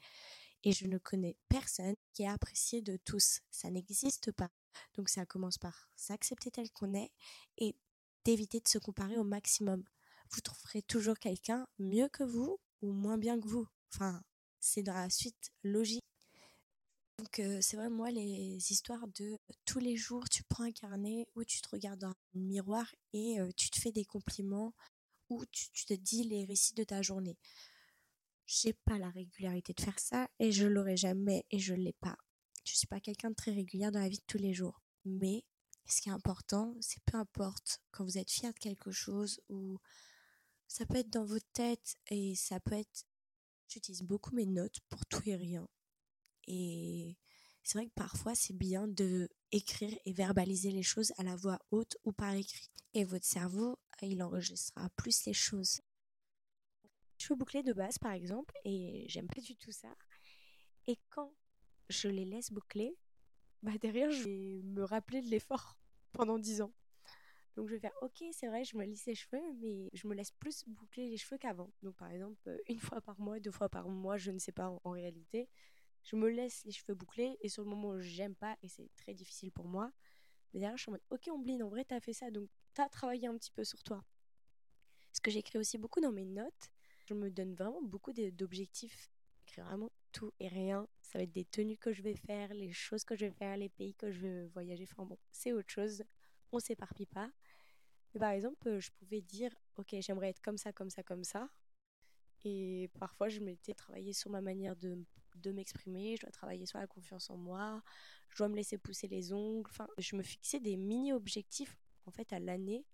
Et 0.62 0.72
je 0.72 0.86
ne 0.86 0.98
connais 0.98 1.36
personne 1.48 1.94
qui 2.12 2.22
est 2.22 2.28
apprécié 2.28 2.82
de 2.82 2.96
tous. 2.96 3.40
Ça 3.50 3.70
n'existe 3.70 4.32
pas. 4.32 4.50
Donc 4.94 5.08
ça 5.08 5.26
commence 5.26 5.58
par 5.58 5.88
s'accepter 5.96 6.50
tel 6.50 6.70
qu'on 6.70 6.94
est 6.94 7.10
et 7.58 7.76
d'éviter 8.24 8.60
de 8.60 8.68
se 8.68 8.78
comparer 8.78 9.16
au 9.16 9.24
maximum. 9.24 9.84
Vous 10.30 10.40
trouverez 10.40 10.82
toujours 10.82 11.18
quelqu'un 11.18 11.66
mieux 11.78 12.08
que 12.08 12.24
vous 12.24 12.58
ou 12.82 12.92
moins 12.92 13.18
bien 13.18 13.40
que 13.40 13.46
vous. 13.46 13.66
Enfin, 13.92 14.22
c'est 14.60 14.82
dans 14.82 14.94
la 14.94 15.10
suite 15.10 15.52
logique. 15.62 16.04
Donc 17.18 17.38
euh, 17.38 17.60
c'est 17.60 17.76
vrai 17.76 17.88
moi 17.88 18.10
les 18.10 18.72
histoires 18.72 19.06
de 19.06 19.38
tous 19.64 19.78
les 19.78 19.96
jours 19.96 20.28
tu 20.28 20.42
prends 20.42 20.64
un 20.64 20.72
carnet 20.72 21.28
où 21.36 21.44
tu 21.44 21.60
te 21.60 21.68
regardes 21.68 22.00
dans 22.00 22.08
un 22.08 22.14
miroir 22.34 22.92
et 23.12 23.40
euh, 23.40 23.50
tu 23.56 23.70
te 23.70 23.78
fais 23.78 23.92
des 23.92 24.04
compliments 24.04 24.74
ou 25.30 25.44
tu, 25.46 25.70
tu, 25.70 25.84
te 25.86 25.94
dis 25.94 26.24
les 26.24 26.44
récits 26.44 26.74
de 26.74 26.82
ta 26.82 27.02
journée. 27.02 27.38
J'ai 28.46 28.72
pas 28.72 28.98
la 28.98 29.10
régularité 29.10 29.72
de 29.72 29.80
faire 29.80 29.98
ça 29.98 30.28
et 30.38 30.50
je 30.52 30.66
l'aurai 30.66 30.96
jamais 30.96 31.46
et 31.50 31.58
je 31.58 31.74
l'ai 31.74 31.94
pas. 31.94 32.16
Je 32.64 32.74
suis 32.74 32.86
pas 32.86 33.00
quelqu'un 33.00 33.30
de 33.30 33.34
très 33.34 33.52
régulière 33.52 33.92
dans 33.92 34.00
la 34.00 34.08
vie 34.08 34.18
de 34.18 34.24
tous 34.26 34.38
les 34.38 34.54
jours. 34.54 34.82
Mais 35.04 35.44
ce 35.86 36.00
qui 36.00 36.08
est 36.08 36.12
important, 36.12 36.74
c'est 36.80 37.02
peu 37.04 37.16
importe 37.18 37.80
quand 37.90 38.04
vous 38.04 38.18
êtes 38.18 38.30
fier 38.30 38.52
de 38.52 38.58
quelque 38.58 38.90
chose 38.90 39.40
ou 39.48 39.78
ça 40.66 40.86
peut 40.86 40.96
être 40.96 41.10
dans 41.10 41.24
votre 41.24 41.50
tête 41.52 41.96
et 42.08 42.34
ça 42.34 42.58
peut 42.60 42.74
être. 42.74 43.06
J'utilise 43.68 44.02
beaucoup 44.02 44.34
mes 44.34 44.46
notes 44.46 44.80
pour 44.88 45.04
tout 45.06 45.22
et 45.26 45.36
rien. 45.36 45.68
Et 46.46 47.16
c'est 47.62 47.78
vrai 47.78 47.86
que 47.86 47.94
parfois 47.94 48.34
c'est 48.34 48.56
bien 48.56 48.86
de 48.86 49.28
écrire 49.52 49.96
et 50.04 50.12
verbaliser 50.12 50.70
les 50.70 50.82
choses 50.82 51.12
à 51.16 51.22
la 51.22 51.36
voix 51.36 51.58
haute 51.70 51.96
ou 52.04 52.12
par 52.12 52.34
écrit. 52.34 52.70
Et 52.92 53.04
votre 53.04 53.24
cerveau, 53.24 53.78
il 54.02 54.22
enregistrera 54.22 54.88
plus 54.90 55.24
les 55.26 55.32
choses. 55.32 55.80
Je 57.18 57.28
veux 57.28 57.36
boucler 57.36 57.62
de 57.62 57.72
base 57.72 57.98
par 57.98 58.12
exemple 58.12 58.54
et 58.64 59.06
j'aime 59.08 59.28
pas 59.28 59.40
du 59.40 59.56
tout 59.56 59.72
ça. 59.72 59.94
Et 60.86 60.98
quand 61.10 61.32
je 61.88 62.08
les 62.08 62.24
laisse 62.24 62.50
boucler, 62.52 62.96
bah 63.62 63.72
derrière, 63.80 64.10
je 64.10 64.24
vais 64.24 64.62
me 64.64 64.82
rappeler 64.84 65.22
de 65.22 65.28
l'effort 65.28 65.78
pendant 66.12 66.38
10 66.38 66.62
ans. 66.62 66.72
Donc 67.56 67.68
je 67.68 67.74
vais 67.74 67.80
faire, 67.80 67.94
ok, 68.02 68.24
c'est 68.32 68.48
vrai, 68.48 68.64
je 68.64 68.76
me 68.76 68.84
lisse 68.84 69.06
les 69.06 69.14
cheveux, 69.14 69.42
mais 69.60 69.88
je 69.92 70.08
me 70.08 70.14
laisse 70.14 70.32
plus 70.32 70.64
boucler 70.66 71.08
les 71.08 71.16
cheveux 71.16 71.38
qu'avant. 71.38 71.70
Donc 71.82 71.94
par 71.96 72.10
exemple, 72.10 72.36
euh, 72.48 72.58
une 72.68 72.80
fois 72.80 73.00
par 73.00 73.18
mois, 73.20 73.38
deux 73.38 73.52
fois 73.52 73.68
par 73.68 73.88
mois, 73.88 74.16
je 74.16 74.32
ne 74.32 74.38
sais 74.38 74.52
pas 74.52 74.68
en, 74.82 74.90
réalité. 74.90 75.48
Je 76.02 76.16
me 76.16 76.28
laisse 76.28 76.64
les 76.64 76.72
cheveux 76.72 76.94
bouclés 76.94 77.38
et 77.40 77.48
sur 77.48 77.62
le 77.62 77.70
moment, 77.70 77.98
j'aime 78.00 78.34
pas 78.34 78.56
et 78.62 78.68
c'est 78.68 78.90
très 78.96 79.14
difficile 79.14 79.52
pour 79.52 79.66
moi. 79.66 79.92
Mais 80.52 80.60
derrière, 80.60 80.76
je 80.76 80.82
suis 80.82 80.90
en 80.90 80.94
mode, 80.94 81.04
ok, 81.10 81.28
Ombline, 81.28 81.62
en 81.62 81.68
vrai, 81.68 81.84
t'as 81.84 82.00
fait 82.00 82.12
ça, 82.12 82.30
donc 82.30 82.48
t'as 82.74 82.88
travaillé 82.88 83.28
un 83.28 83.36
petit 83.38 83.52
peu 83.52 83.64
sur 83.64 83.82
toi. 83.82 84.04
Ce 85.12 85.20
que 85.20 85.30
j'écris 85.30 85.58
aussi 85.58 85.78
beaucoup 85.78 86.00
dans 86.00 86.12
mes 86.12 86.24
notes, 86.24 86.70
je 87.06 87.14
me 87.14 87.30
donne 87.30 87.54
vraiment 87.54 87.82
beaucoup 87.82 88.12
d'objectifs. 88.12 89.10
J'écris 89.46 89.62
vraiment 89.62 89.90
tout 90.14 90.32
et 90.40 90.48
rien 90.48 90.88
ça 91.14 91.20
va 91.20 91.22
être 91.22 91.32
des 91.32 91.44
tenues 91.44 91.78
que 91.78 91.92
je 91.92 92.02
vais 92.02 92.16
faire, 92.16 92.52
les 92.52 92.72
choses 92.72 93.04
que 93.04 93.14
je 93.14 93.26
vais 93.26 93.30
faire, 93.30 93.56
les 93.56 93.68
pays 93.68 93.94
que 93.94 94.10
je 94.10 94.18
vais 94.18 94.46
voyager. 94.46 94.84
Enfin 94.90 95.04
bon, 95.04 95.16
c'est 95.30 95.52
autre 95.52 95.70
chose. 95.70 96.02
On 96.50 96.58
s'éparpille 96.58 97.06
pas. 97.06 97.30
Par 98.18 98.30
exemple, 98.30 98.80
je 98.80 98.90
pouvais 98.90 99.20
dire, 99.20 99.54
ok, 99.76 99.94
j'aimerais 100.00 100.30
être 100.30 100.42
comme 100.42 100.58
ça, 100.58 100.72
comme 100.72 100.90
ça, 100.90 101.04
comme 101.04 101.22
ça. 101.22 101.48
Et 102.42 102.90
parfois, 102.98 103.28
je 103.28 103.38
m'étais 103.38 103.74
travaillé 103.74 104.12
sur 104.12 104.28
ma 104.28 104.40
manière 104.40 104.74
de, 104.74 105.04
de 105.36 105.52
m'exprimer, 105.52 106.16
je 106.16 106.22
dois 106.22 106.32
travailler 106.32 106.66
sur 106.66 106.80
la 106.80 106.88
confiance 106.88 107.30
en 107.30 107.36
moi, 107.36 107.80
je 108.30 108.38
dois 108.38 108.48
me 108.48 108.56
laisser 108.56 108.76
pousser 108.76 109.06
les 109.06 109.32
ongles. 109.32 109.70
Enfin, 109.70 109.86
je 109.98 110.16
me 110.16 110.22
fixais 110.24 110.58
des 110.58 110.76
mini-objectifs 110.76 111.78
en 112.06 112.10
fait 112.10 112.32
à 112.32 112.40
l'année, 112.40 112.84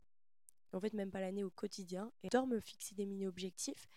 en 0.75 0.81
fait 0.81 0.93
même 0.93 1.11
pas 1.11 1.21
l'année, 1.21 1.43
au 1.43 1.51
quotidien. 1.51 2.13
Et 2.23 2.29
j'adore 2.31 2.47
me 2.47 2.61
fixer 2.61 2.95
des 2.95 3.07
mini-objectifs 3.07 3.89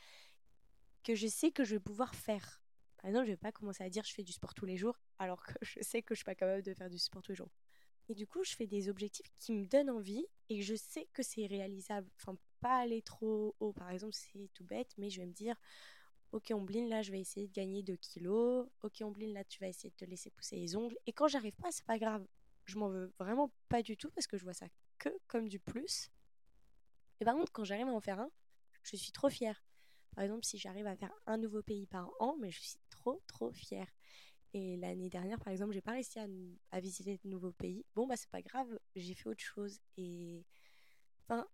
que 1.03 1.13
je 1.13 1.27
sais 1.27 1.51
que 1.51 1.65
je 1.65 1.75
vais 1.75 1.81
pouvoir 1.81 2.15
faire. 2.15 2.62
Par 3.03 3.09
exemple, 3.09 3.25
je 3.25 3.31
vais 3.31 3.37
pas 3.37 3.51
commencer 3.51 3.83
à 3.83 3.89
dire 3.89 4.05
je 4.05 4.13
fais 4.13 4.23
du 4.23 4.31
sport 4.31 4.53
tous 4.53 4.65
les 4.65 4.77
jours 4.77 4.97
alors 5.19 5.45
que 5.45 5.51
je 5.61 5.81
sais 5.81 6.01
que 6.01 6.15
je 6.15 6.19
suis 6.19 6.23
pas 6.23 6.35
capable 6.35 6.63
de 6.63 6.73
faire 6.73 6.89
du 6.89 6.97
sport 6.97 7.21
tous 7.21 7.33
les 7.33 7.35
jours. 7.35 7.51
Et 8.07 8.13
du 8.13 8.25
coup, 8.25 8.45
je 8.45 8.55
fais 8.55 8.65
des 8.65 8.87
objectifs 8.87 9.27
qui 9.39 9.51
me 9.51 9.65
donnent 9.65 9.89
envie 9.89 10.25
et 10.47 10.61
je 10.61 10.73
sais 10.73 11.09
que 11.11 11.21
c'est 11.21 11.45
réalisable. 11.45 12.09
Enfin, 12.15 12.37
pas 12.61 12.77
aller 12.77 13.01
trop 13.01 13.57
haut. 13.59 13.73
Par 13.73 13.89
exemple, 13.89 14.13
c'est 14.13 14.49
tout 14.53 14.63
bête, 14.63 14.93
mais 14.97 15.09
je 15.09 15.19
vais 15.19 15.27
me 15.27 15.33
dire, 15.33 15.59
ok, 16.31 16.51
Ombline, 16.51 16.87
là, 16.87 17.01
je 17.01 17.11
vais 17.11 17.19
essayer 17.19 17.49
de 17.49 17.51
gagner 17.51 17.83
2 17.83 17.97
kilos. 17.97 18.69
Ok, 18.83 19.01
Ombline, 19.01 19.33
là, 19.33 19.43
tu 19.43 19.59
vas 19.59 19.67
essayer 19.67 19.89
de 19.89 19.95
te 19.95 20.05
laisser 20.05 20.29
pousser 20.29 20.55
les 20.55 20.77
ongles. 20.77 20.97
Et 21.05 21.11
quand 21.11 21.27
j'arrive 21.27 21.57
pas, 21.57 21.73
c'est 21.73 21.85
pas 21.85 21.99
grave. 21.99 22.25
Je 22.63 22.77
m'en 22.77 22.87
veux 22.87 23.11
vraiment 23.19 23.51
pas 23.67 23.81
du 23.81 23.97
tout 23.97 24.11
parce 24.11 24.27
que 24.27 24.37
je 24.37 24.45
vois 24.45 24.53
ça 24.53 24.67
que 24.97 25.09
comme 25.27 25.49
du 25.49 25.59
plus. 25.59 26.09
Et 27.19 27.25
par 27.25 27.35
contre, 27.35 27.51
quand 27.51 27.65
j'arrive 27.65 27.87
à 27.87 27.91
en 27.91 27.99
faire 27.99 28.21
un, 28.21 28.31
je 28.83 28.95
suis 28.95 29.11
trop 29.11 29.29
fière. 29.29 29.61
Par 30.15 30.23
exemple, 30.23 30.45
si 30.45 30.57
j'arrive 30.57 30.87
à 30.87 30.95
faire 30.95 31.11
un 31.25 31.37
nouveau 31.37 31.63
pays 31.63 31.87
par 31.87 32.09
an, 32.21 32.37
mais 32.39 32.51
je 32.51 32.61
suis 32.61 32.77
trop, 33.03 33.21
trop 33.27 33.51
fière. 33.51 33.87
Et 34.53 34.77
l'année 34.77 35.09
dernière, 35.09 35.39
par 35.39 35.51
exemple, 35.51 35.73
j'ai 35.73 35.81
pas 35.81 35.93
réussi 35.93 36.19
à, 36.19 36.79
visiter 36.79 37.19
de 37.23 37.29
nouveaux 37.29 37.51
pays. 37.51 37.85
Bon, 37.95 38.05
bah, 38.07 38.15
c'est 38.15 38.29
pas 38.29 38.41
grave, 38.41 38.67
j'ai 38.95 39.13
fait 39.13 39.29
autre 39.29 39.43
chose. 39.43 39.79
Et. 39.97 40.45
Enfin, 41.23 41.47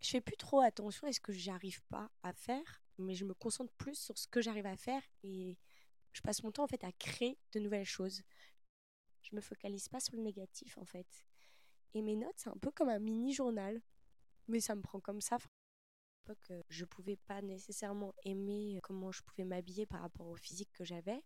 je 0.00 0.08
fais 0.08 0.20
plus 0.20 0.36
trop 0.36 0.60
attention 0.60 1.06
à 1.06 1.12
ce 1.12 1.20
que 1.20 1.32
j'arrive 1.32 1.82
pas 1.88 2.10
à 2.22 2.32
faire, 2.32 2.82
mais 2.98 3.14
je 3.14 3.24
me 3.24 3.34
concentre 3.34 3.72
plus 3.74 3.96
sur 3.96 4.16
ce 4.16 4.26
que 4.28 4.40
j'arrive 4.40 4.66
à 4.66 4.76
faire 4.76 5.02
et 5.22 5.58
je 6.12 6.20
passe 6.22 6.42
mon 6.42 6.52
temps 6.52 6.64
en 6.64 6.66
fait 6.66 6.84
à 6.84 6.92
créer 6.92 7.38
de 7.52 7.60
nouvelles 7.60 7.84
choses. 7.84 8.22
Je 9.22 9.34
me 9.34 9.40
focalise 9.40 9.88
pas 9.88 10.00
sur 10.00 10.16
le 10.16 10.22
négatif 10.22 10.78
en 10.78 10.84
fait. 10.84 11.26
Et 11.94 12.02
mes 12.02 12.16
notes, 12.16 12.36
c'est 12.36 12.50
un 12.50 12.58
peu 12.60 12.70
comme 12.70 12.88
un 12.88 12.98
mini 12.98 13.32
journal, 13.32 13.80
mais 14.48 14.60
ça 14.60 14.74
me 14.74 14.82
prend 14.82 15.00
comme 15.00 15.20
ça. 15.20 15.38
Que 16.46 16.62
je 16.68 16.84
pouvais 16.84 17.16
pas 17.16 17.42
nécessairement 17.42 18.14
aimer 18.24 18.78
comment 18.82 19.12
je 19.12 19.22
pouvais 19.22 19.44
m'habiller 19.44 19.86
par 19.86 20.00
rapport 20.00 20.28
au 20.28 20.36
physique 20.36 20.70
que 20.72 20.84
j'avais 20.84 21.22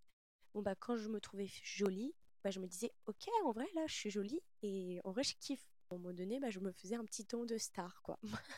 bon 0.54 0.62
bah 0.62 0.74
quand 0.76 0.96
je 0.96 1.08
me 1.08 1.20
trouvais 1.20 1.48
jolie, 1.62 2.14
bah, 2.42 2.50
je 2.50 2.60
me 2.60 2.66
disais 2.66 2.92
ok 3.06 3.28
en 3.44 3.52
vrai 3.52 3.66
là 3.74 3.86
je 3.86 3.94
suis 3.94 4.10
jolie 4.10 4.40
et 4.62 5.00
en 5.04 5.12
vrai 5.12 5.22
je 5.24 5.34
kiffe. 5.38 5.64
À 5.90 5.94
un 5.96 5.98
moment 5.98 6.14
donné, 6.14 6.40
bah, 6.40 6.48
je 6.48 6.60
me 6.60 6.72
faisais 6.72 6.96
un 6.96 7.04
petit 7.04 7.26
ton 7.26 7.44
de 7.44 7.58
star 7.58 8.00
quoi. 8.02 8.18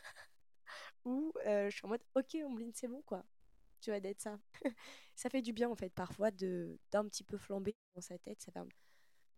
Ou 1.04 1.32
euh, 1.46 1.70
je 1.70 1.76
suis 1.76 1.84
en 1.84 1.88
mode 1.88 2.02
ok 2.14 2.36
Ombline 2.44 2.72
c'est 2.74 2.88
bon 2.88 3.02
quoi. 3.02 3.24
Tu 3.80 3.90
vas 3.90 4.00
d'être 4.00 4.20
ça. 4.20 4.38
ça 5.14 5.30
fait 5.30 5.42
du 5.42 5.52
bien 5.52 5.68
en 5.70 5.76
fait 5.76 5.90
parfois 5.90 6.30
de 6.30 6.78
d'un 6.90 7.06
petit 7.08 7.24
peu 7.24 7.36
flamber 7.38 7.74
dans 7.94 8.00
sa 8.00 8.18
tête. 8.18 8.40
Ça 8.42 8.52
fait 8.52 8.60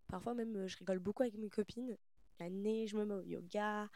Parfois 0.07 0.33
même 0.33 0.55
euh, 0.55 0.67
je 0.67 0.77
rigole 0.77 0.99
beaucoup 0.99 1.23
avec 1.23 1.35
mes 1.35 1.49
copines. 1.49 1.97
L'année 2.39 2.87
je 2.87 2.97
me 2.97 3.05
mets 3.05 3.15
au 3.15 3.21
yoga. 3.23 3.89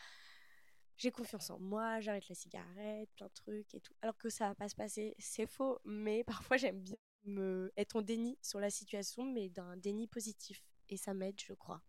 J'ai 0.98 1.12
confiance 1.12 1.50
en 1.50 1.60
moi, 1.60 2.00
j'arrête 2.02 2.28
la 2.30 2.36
cigarette, 2.36 3.10
plein 3.16 3.28
de 3.28 3.34
trucs 3.34 3.74
et 3.74 3.82
tout. 3.82 3.94
Alors 4.02 4.18
que 4.18 4.30
ça 4.30 4.50
va 4.50 4.56
pas 4.56 4.70
se 4.70 4.76
passer, 4.76 5.16
c'est 5.20 5.48
faux, 5.48 5.80
mais 5.86 6.24
parfois 6.52 6.58
j'aime 6.58 6.82
bien 6.82 6.98
me 7.26 7.72
être 7.78 7.96
en 7.96 8.02
déni 8.02 8.38
sur 8.42 8.60
la 8.60 8.70
situation, 8.70 9.26
mais 9.26 9.50
d'un 9.50 9.78
déni 9.78 10.08
positif. 10.08 10.64
Et 10.90 10.98
ça 10.98 11.14
m'aide, 11.14 11.40
je 11.40 11.54
crois. 11.54 11.82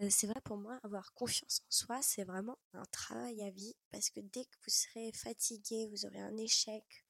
Euh, 0.00 0.08
c'est 0.10 0.26
vrai 0.26 0.40
pour 0.44 0.56
moi, 0.56 0.78
avoir 0.82 1.14
confiance 1.14 1.60
en 1.62 1.70
soi, 1.70 2.02
c'est 2.02 2.24
vraiment 2.24 2.58
un 2.74 2.84
travail 2.86 3.42
à 3.42 3.50
vie 3.50 3.74
parce 3.90 4.10
que 4.10 4.20
dès 4.20 4.44
que 4.44 4.56
vous 4.62 4.70
serez 4.70 5.10
fatigué, 5.12 5.86
vous 5.86 6.04
aurez 6.04 6.20
un 6.20 6.36
échec, 6.36 7.06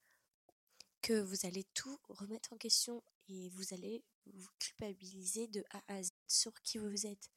que 1.07 1.21
vous 1.21 1.47
allez 1.47 1.65
tout 1.73 1.99
remettre 2.09 2.53
en 2.53 2.57
question 2.57 3.01
et 3.29 3.49
vous 3.51 3.73
allez 3.73 4.03
vous 4.27 4.51
culpabiliser 4.59 5.47
de 5.47 5.65
A 5.71 5.83
à 5.87 6.03
Z 6.03 6.11
sur 6.27 6.53
qui 6.63 6.79
vous 6.79 7.07
êtes. 7.07 7.31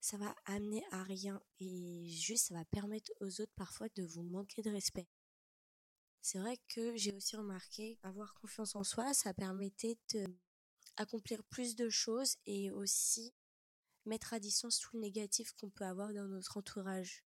Ça 0.00 0.16
va 0.16 0.34
amener 0.44 0.84
à 0.92 1.02
rien 1.02 1.42
et 1.58 2.06
juste 2.08 2.46
ça 2.46 2.54
va 2.54 2.64
permettre 2.66 3.10
aux 3.20 3.40
autres 3.40 3.54
parfois 3.56 3.88
de 3.96 4.04
vous 4.04 4.22
manquer 4.22 4.62
de 4.62 4.70
respect. 4.70 5.08
C'est 6.20 6.38
vrai 6.38 6.58
que 6.68 6.96
j'ai 6.96 7.12
aussi 7.12 7.36
remarqué 7.36 7.98
avoir 8.02 8.34
confiance 8.34 8.74
en 8.74 8.84
soi, 8.84 9.14
ça 9.14 9.32
permettait 9.32 9.98
d'accomplir 10.96 11.44
plus 11.44 11.76
de 11.76 11.88
choses 11.88 12.36
et 12.46 12.70
aussi 12.70 13.32
mettre 14.06 14.34
à 14.34 14.40
distance 14.40 14.80
tout 14.80 14.96
le 14.96 15.02
négatif 15.02 15.52
qu'on 15.52 15.70
peut 15.70 15.84
avoir 15.84 16.12
dans 16.12 16.26
notre 16.26 16.56
entourage. 16.56 17.24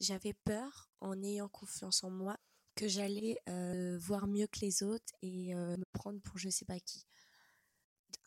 J'avais 0.00 0.34
peur, 0.34 0.90
en 1.00 1.22
ayant 1.22 1.48
confiance 1.48 2.04
en 2.04 2.10
moi, 2.10 2.38
que 2.74 2.86
j'allais 2.86 3.38
euh, 3.48 3.98
voir 3.98 4.26
mieux 4.26 4.46
que 4.46 4.60
les 4.60 4.82
autres 4.82 5.12
et 5.22 5.54
euh, 5.54 5.76
me 5.76 5.84
prendre 5.92 6.20
pour 6.20 6.38
je 6.38 6.50
sais 6.50 6.66
pas 6.66 6.78
qui. 6.78 7.06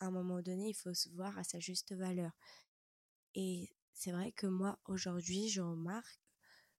À 0.00 0.06
un 0.06 0.10
moment 0.10 0.42
donné, 0.42 0.68
il 0.68 0.74
faut 0.74 0.92
se 0.92 1.08
voir 1.10 1.38
à 1.38 1.44
sa 1.44 1.60
juste 1.60 1.94
valeur. 1.94 2.32
Et 3.34 3.70
c'est 3.94 4.12
vrai 4.12 4.32
que 4.32 4.46
moi, 4.46 4.78
aujourd'hui, 4.86 5.48
je 5.48 5.60
remarque 5.60 6.20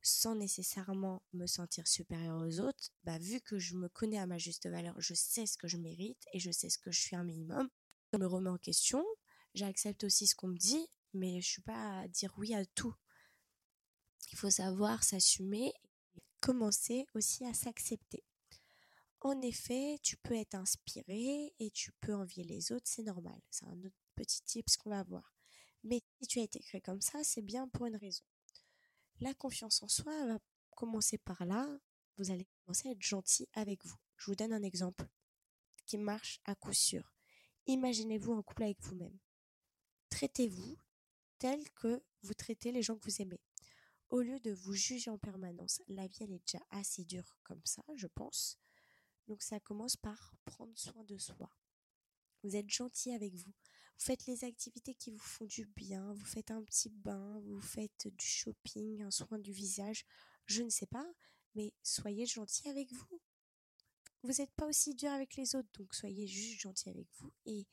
sans 0.02 0.36
nécessairement 0.36 1.22
me 1.34 1.46
sentir 1.46 1.88
supérieur 1.88 2.42
aux 2.42 2.60
autres, 2.60 2.90
bah, 3.04 3.20
vu 3.20 3.40
que 3.40 3.60
je 3.60 3.76
me 3.76 3.88
connais 3.88 4.18
à 4.18 4.26
ma 4.26 4.38
juste 4.38 4.68
valeur, 4.68 5.00
je 5.00 5.14
sais 5.14 5.46
ce 5.46 5.58
que 5.58 5.68
je 5.68 5.78
mérite 5.78 6.26
et 6.34 6.40
je 6.40 6.52
sais 6.52 6.70
ce 6.70 6.80
que 6.80 6.92
je 6.92 7.00
suis 7.00 7.16
un 7.16 7.24
minimum. 7.24 7.70
Je 8.12 8.18
me 8.18 8.26
remets 8.26 8.50
en 8.50 8.58
question, 8.58 9.06
j'accepte 9.54 10.04
aussi 10.04 10.28
ce 10.28 10.36
qu'on 10.36 10.48
me 10.48 10.58
dit, 10.58 10.88
mais 11.14 11.40
je 11.42 11.48
suis 11.48 11.62
pas 11.62 12.02
à 12.02 12.08
dire 12.08 12.34
oui 12.38 12.54
à 12.56 12.66
tout. 12.66 12.96
Il 14.32 14.38
faut 14.38 14.50
savoir 14.50 15.04
s'assumer 15.04 15.74
et 16.16 16.22
commencer 16.42 17.06
aussi 17.14 17.46
à 17.46 17.54
s'accepter. 17.54 18.24
En 19.20 19.40
effet, 19.42 20.00
tu 20.02 20.18
peux 20.18 20.36
être 20.36 20.56
inspiré 20.56 21.54
et 21.60 21.70
tu 21.72 21.92
peux 22.02 22.16
envier 22.16 22.44
les 22.44 22.72
autres, 22.72 22.88
c'est 22.88 23.04
normal. 23.04 23.40
C'est 23.52 23.66
un 23.66 23.80
autre 23.84 23.96
petit 24.16 24.42
tips 24.42 24.78
qu'on 24.78 24.90
va 24.90 25.04
voir. 25.04 25.41
Mais 25.84 26.02
si 26.22 26.28
tu 26.28 26.40
as 26.40 26.44
été 26.44 26.60
créé 26.60 26.82
comme 26.82 27.02
ça, 27.02 27.24
c'est 27.24 27.42
bien 27.42 27.68
pour 27.68 27.86
une 27.86 27.96
raison. 27.96 28.24
La 29.20 29.34
confiance 29.34 29.82
en 29.84 29.88
soi 29.88 30.26
va 30.26 30.40
commencer 30.76 31.18
par 31.18 31.46
là. 31.46 31.68
Vous 32.18 32.32
allez 32.32 32.48
commencer 32.66 32.90
à 32.90 32.92
être 32.92 33.02
gentil 33.02 33.48
avec 33.54 33.86
vous. 33.86 33.98
Je 34.18 34.26
vous 34.26 34.36
donne 34.36 34.54
un 34.54 34.64
exemple 34.64 35.06
qui 35.86 35.98
marche 35.98 36.40
à 36.46 36.56
coup 36.56 36.74
sûr. 36.74 37.14
Imaginez-vous 37.68 38.34
en 38.34 38.44
couple 38.44 38.64
avec 38.64 38.82
vous-même. 38.82 39.18
Traitez-vous 40.10 40.78
tel 41.38 41.70
que 41.72 42.04
vous 42.22 42.34
traitez 42.34 42.72
les 42.72 42.82
gens 42.82 42.98
que 42.98 43.06
vous 43.06 43.22
aimez. 43.22 43.42
Au 44.10 44.22
lieu 44.22 44.40
de 44.40 44.52
vous 44.52 44.74
juger 44.74 45.10
en 45.10 45.18
permanence, 45.18 45.82
la 45.88 46.06
vie 46.06 46.18
elle 46.22 46.34
est 46.34 46.46
déjà 46.46 46.64
assez 46.70 47.06
dure 47.06 47.38
comme 47.44 47.62
ça, 47.64 47.84
je 47.96 48.08
pense. 48.08 48.60
Donc 49.28 49.42
ça 49.42 49.60
commence 49.60 49.96
par 49.96 50.36
prendre 50.46 50.78
soin 50.78 51.04
de 51.06 51.18
soi. 51.18 51.50
Vous 52.44 52.56
êtes 52.56 52.70
gentil 52.70 53.14
avec 53.14 53.34
vous. 53.36 53.54
Faites 54.04 54.26
les 54.26 54.44
activités 54.46 54.96
qui 54.96 55.12
vous 55.12 55.20
font 55.20 55.46
du 55.46 55.68
bien, 55.76 56.12
vous 56.14 56.26
faites 56.26 56.50
un 56.50 56.64
petit 56.64 56.90
bain, 56.90 57.40
vous 57.42 57.62
faites 57.62 58.08
du 58.08 58.26
shopping, 58.26 59.04
un 59.04 59.12
soin 59.12 59.38
du 59.38 59.52
visage, 59.52 60.06
je 60.48 60.64
ne 60.64 60.72
sais 60.72 60.88
pas, 60.88 61.06
mais 61.54 61.72
soyez 61.84 62.26
gentil 62.26 62.68
avec 62.68 62.92
vous. 62.92 63.22
Vous 64.24 64.32
n'êtes 64.32 64.50
pas 64.56 64.66
aussi 64.66 64.96
dur 64.96 65.12
avec 65.12 65.36
les 65.36 65.56
autres, 65.56 65.70
donc 65.78 65.94
soyez 65.94 66.26
juste 66.26 66.62
gentil 66.62 66.90
avec 66.90 67.06
vous 67.20 67.32
et 67.46 67.68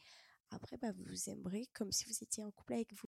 après 0.50 0.76
bah, 0.76 0.92
vous 0.92 1.04
vous 1.04 1.30
aimerez 1.30 1.66
comme 1.72 1.92
si 1.92 2.04
vous 2.04 2.22
étiez 2.22 2.44
en 2.44 2.50
couple 2.50 2.74
avec 2.74 2.92
vous. 2.92 3.08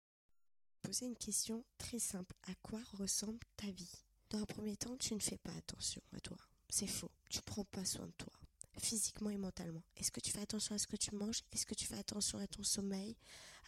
Posez 0.81 1.05
une 1.05 1.17
question 1.17 1.63
très 1.77 1.99
simple. 1.99 2.35
À 2.43 2.55
quoi 2.55 2.81
ressemble 2.91 3.39
ta 3.55 3.71
vie? 3.71 4.03
Dans 4.29 4.39
un 4.39 4.45
premier 4.45 4.75
temps, 4.75 4.97
tu 4.97 5.13
ne 5.13 5.21
fais 5.21 5.37
pas 5.37 5.53
attention 5.53 6.01
à 6.11 6.19
toi. 6.19 6.37
C'est 6.67 6.85
faux. 6.85 7.11
Tu 7.29 7.41
prends 7.43 7.63
pas 7.63 7.85
soin 7.85 8.07
de 8.07 8.13
toi 8.17 8.33
physiquement 8.77 9.29
et 9.29 9.37
mentalement. 9.37 9.83
Est-ce 9.95 10.11
que 10.11 10.19
tu 10.19 10.31
fais 10.31 10.41
attention 10.41 10.75
à 10.75 10.77
ce 10.77 10.87
que 10.87 10.95
tu 10.95 11.13
manges? 11.15 11.41
Est-ce 11.51 11.65
que 11.65 11.75
tu 11.75 11.85
fais 11.85 11.97
attention 11.97 12.37
à 12.39 12.47
ton 12.47 12.63
sommeil, 12.63 13.15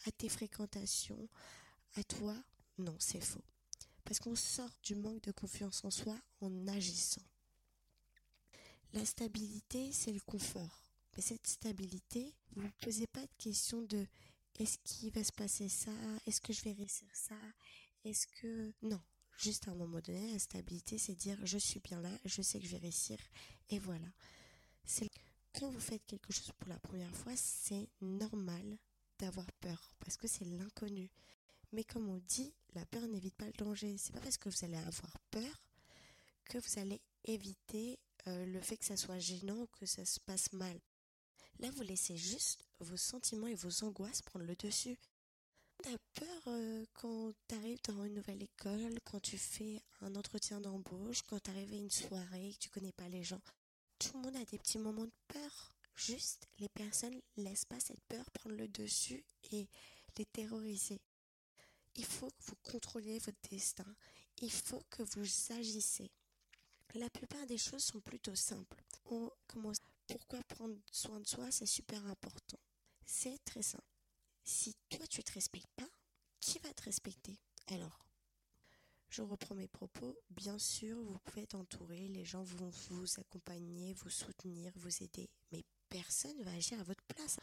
à 0.05 0.11
tes 0.11 0.29
fréquentations, 0.29 1.29
à 1.95 2.03
toi? 2.03 2.35
Non, 2.77 2.95
c'est 2.99 3.21
faux. 3.21 3.43
Parce 4.03 4.19
qu'on 4.19 4.35
sort 4.35 4.71
du 4.83 4.95
manque 4.95 5.21
de 5.23 5.31
confiance 5.31 5.83
en 5.83 5.91
soi 5.91 6.17
en 6.41 6.67
agissant. 6.67 7.25
La 8.93 9.05
stabilité, 9.05 9.91
c'est 9.91 10.13
le 10.13 10.21
confort. 10.21 10.83
Mais 11.15 11.21
cette 11.21 11.47
stabilité, 11.47 12.33
vous 12.55 12.63
ne 12.63 12.69
posez 12.81 13.07
pas 13.07 13.25
de 13.25 13.33
question 13.37 13.81
de 13.81 14.05
est-ce 14.59 14.77
qu'il 14.83 15.11
va 15.11 15.23
se 15.23 15.31
passer 15.31 15.69
ça? 15.69 15.91
Est-ce 16.25 16.41
que 16.41 16.53
je 16.53 16.63
vais 16.63 16.71
réussir 16.71 17.07
ça? 17.13 17.35
Est-ce 18.05 18.27
que... 18.27 18.73
Non, 18.81 19.01
juste 19.37 19.67
à 19.67 19.71
un 19.71 19.75
moment 19.75 19.99
donné, 19.99 20.31
la 20.31 20.39
stabilité, 20.39 20.97
c'est 20.97 21.15
dire 21.15 21.37
je 21.43 21.57
suis 21.57 21.79
bien 21.79 22.01
là, 22.01 22.11
je 22.25 22.41
sais 22.41 22.59
que 22.59 22.65
je 22.65 22.71
vais 22.71 22.77
réussir, 22.77 23.17
et 23.69 23.79
voilà 23.79 24.07
quand 25.53 25.69
vous 25.69 25.79
faites 25.79 26.05
quelque 26.05 26.31
chose 26.31 26.51
pour 26.59 26.69
la 26.69 26.79
première 26.79 27.15
fois, 27.15 27.33
c'est 27.35 27.89
normal 28.01 28.77
d'avoir 29.19 29.51
peur 29.53 29.91
parce 29.99 30.17
que 30.17 30.27
c'est 30.27 30.45
l'inconnu. 30.45 31.09
Mais 31.71 31.83
comme 31.83 32.07
on 32.07 32.21
dit, 32.27 32.53
la 32.75 32.85
peur 32.85 33.07
n'évite 33.07 33.35
pas 33.35 33.45
le 33.45 33.53
danger. 33.53 33.97
C'est 33.97 34.13
pas 34.13 34.19
parce 34.21 34.37
que 34.37 34.49
vous 34.49 34.65
allez 34.65 34.77
avoir 34.77 35.17
peur 35.31 35.67
que 36.45 36.57
vous 36.59 36.79
allez 36.79 37.01
éviter 37.25 37.99
euh, 38.27 38.45
le 38.45 38.61
fait 38.61 38.77
que 38.77 38.85
ça 38.85 38.95
soit 38.95 39.19
gênant 39.19 39.57
ou 39.57 39.67
que 39.67 39.85
ça 39.85 40.05
se 40.05 40.19
passe 40.19 40.53
mal. 40.53 40.79
Là, 41.59 41.69
vous 41.71 41.81
laissez 41.81 42.15
juste 42.15 42.63
vos 42.79 42.97
sentiments 42.97 43.47
et 43.47 43.55
vos 43.55 43.83
angoisses 43.83 44.21
prendre 44.21 44.45
le 44.45 44.55
dessus. 44.55 44.97
Tu 45.83 45.89
as 45.89 45.97
peur 46.13 46.43
euh, 46.47 46.85
quand 46.93 47.33
tu 47.47 47.55
arrives 47.55 47.81
dans 47.83 48.03
une 48.05 48.13
nouvelle 48.13 48.43
école, 48.43 48.99
quand 49.03 49.19
tu 49.19 49.37
fais 49.37 49.81
un 50.01 50.15
entretien 50.15 50.61
d'embauche, 50.61 51.23
quand 51.23 51.39
tu 51.39 51.49
arrives 51.51 51.73
à 51.73 51.77
une 51.77 51.91
soirée, 51.91 52.53
que 52.53 52.59
tu 52.59 52.69
connais 52.69 52.93
pas 52.93 53.09
les 53.09 53.23
gens. 53.23 53.41
Tout 53.99 54.13
le 54.13 54.19
monde 54.21 54.35
a 54.35 54.45
des 54.45 54.57
petits 54.57 54.77
moments 54.77 55.05
de 55.05 55.11
peur. 55.27 55.73
Juste, 55.95 56.47
les 56.59 56.69
personnes 56.69 57.19
laissent 57.37 57.65
pas 57.65 57.79
cette 57.79 58.01
peur 58.07 58.29
prendre 58.31 58.55
le 58.55 58.67
dessus 58.67 59.25
et 59.51 59.67
les 60.17 60.25
terroriser. 60.25 61.01
Il 61.95 62.05
faut 62.05 62.29
que 62.29 62.43
vous 62.45 62.55
contrôliez 62.61 63.17
votre 63.19 63.49
destin. 63.49 63.95
Il 64.41 64.51
faut 64.51 64.83
que 64.91 65.01
vous 65.01 65.53
agissez. 65.53 66.11
La 66.93 67.09
plupart 67.09 67.45
des 67.47 67.57
choses 67.57 67.83
sont 67.83 67.99
plutôt 68.01 68.35
simples. 68.35 68.83
On. 69.05 69.31
Pourquoi 70.07 70.41
prendre 70.43 70.77
soin 70.89 71.19
de 71.19 71.27
soi, 71.27 71.51
c'est 71.51 71.65
super 71.65 72.05
important. 72.05 72.59
C'est 73.05 73.43
très 73.43 73.61
simple. 73.61 73.83
Si 74.43 74.73
toi 74.89 75.05
tu 75.07 75.21
te 75.21 75.33
respectes 75.33 75.69
pas, 75.75 75.89
qui 76.39 76.59
va 76.59 76.73
te 76.73 76.83
respecter? 76.83 77.37
Alors, 77.67 78.06
je 79.09 79.21
reprends 79.21 79.55
mes 79.55 79.67
propos. 79.67 80.17
Bien 80.29 80.59
sûr, 80.59 80.97
vous 81.01 81.19
pouvez 81.19 81.43
être 81.43 81.55
entouré, 81.55 82.07
les 82.09 82.25
gens 82.25 82.43
vont 82.43 82.69
vous 82.89 83.05
accompagner, 83.19 83.93
vous 83.93 84.09
soutenir, 84.09 84.71
vous 84.75 85.03
aider, 85.03 85.29
mais 85.51 85.63
personne 85.89 86.37
ne 86.37 86.43
va 86.43 86.51
agir 86.51 86.79
à 86.79 86.83
votre 86.83 87.03
place. 87.03 87.37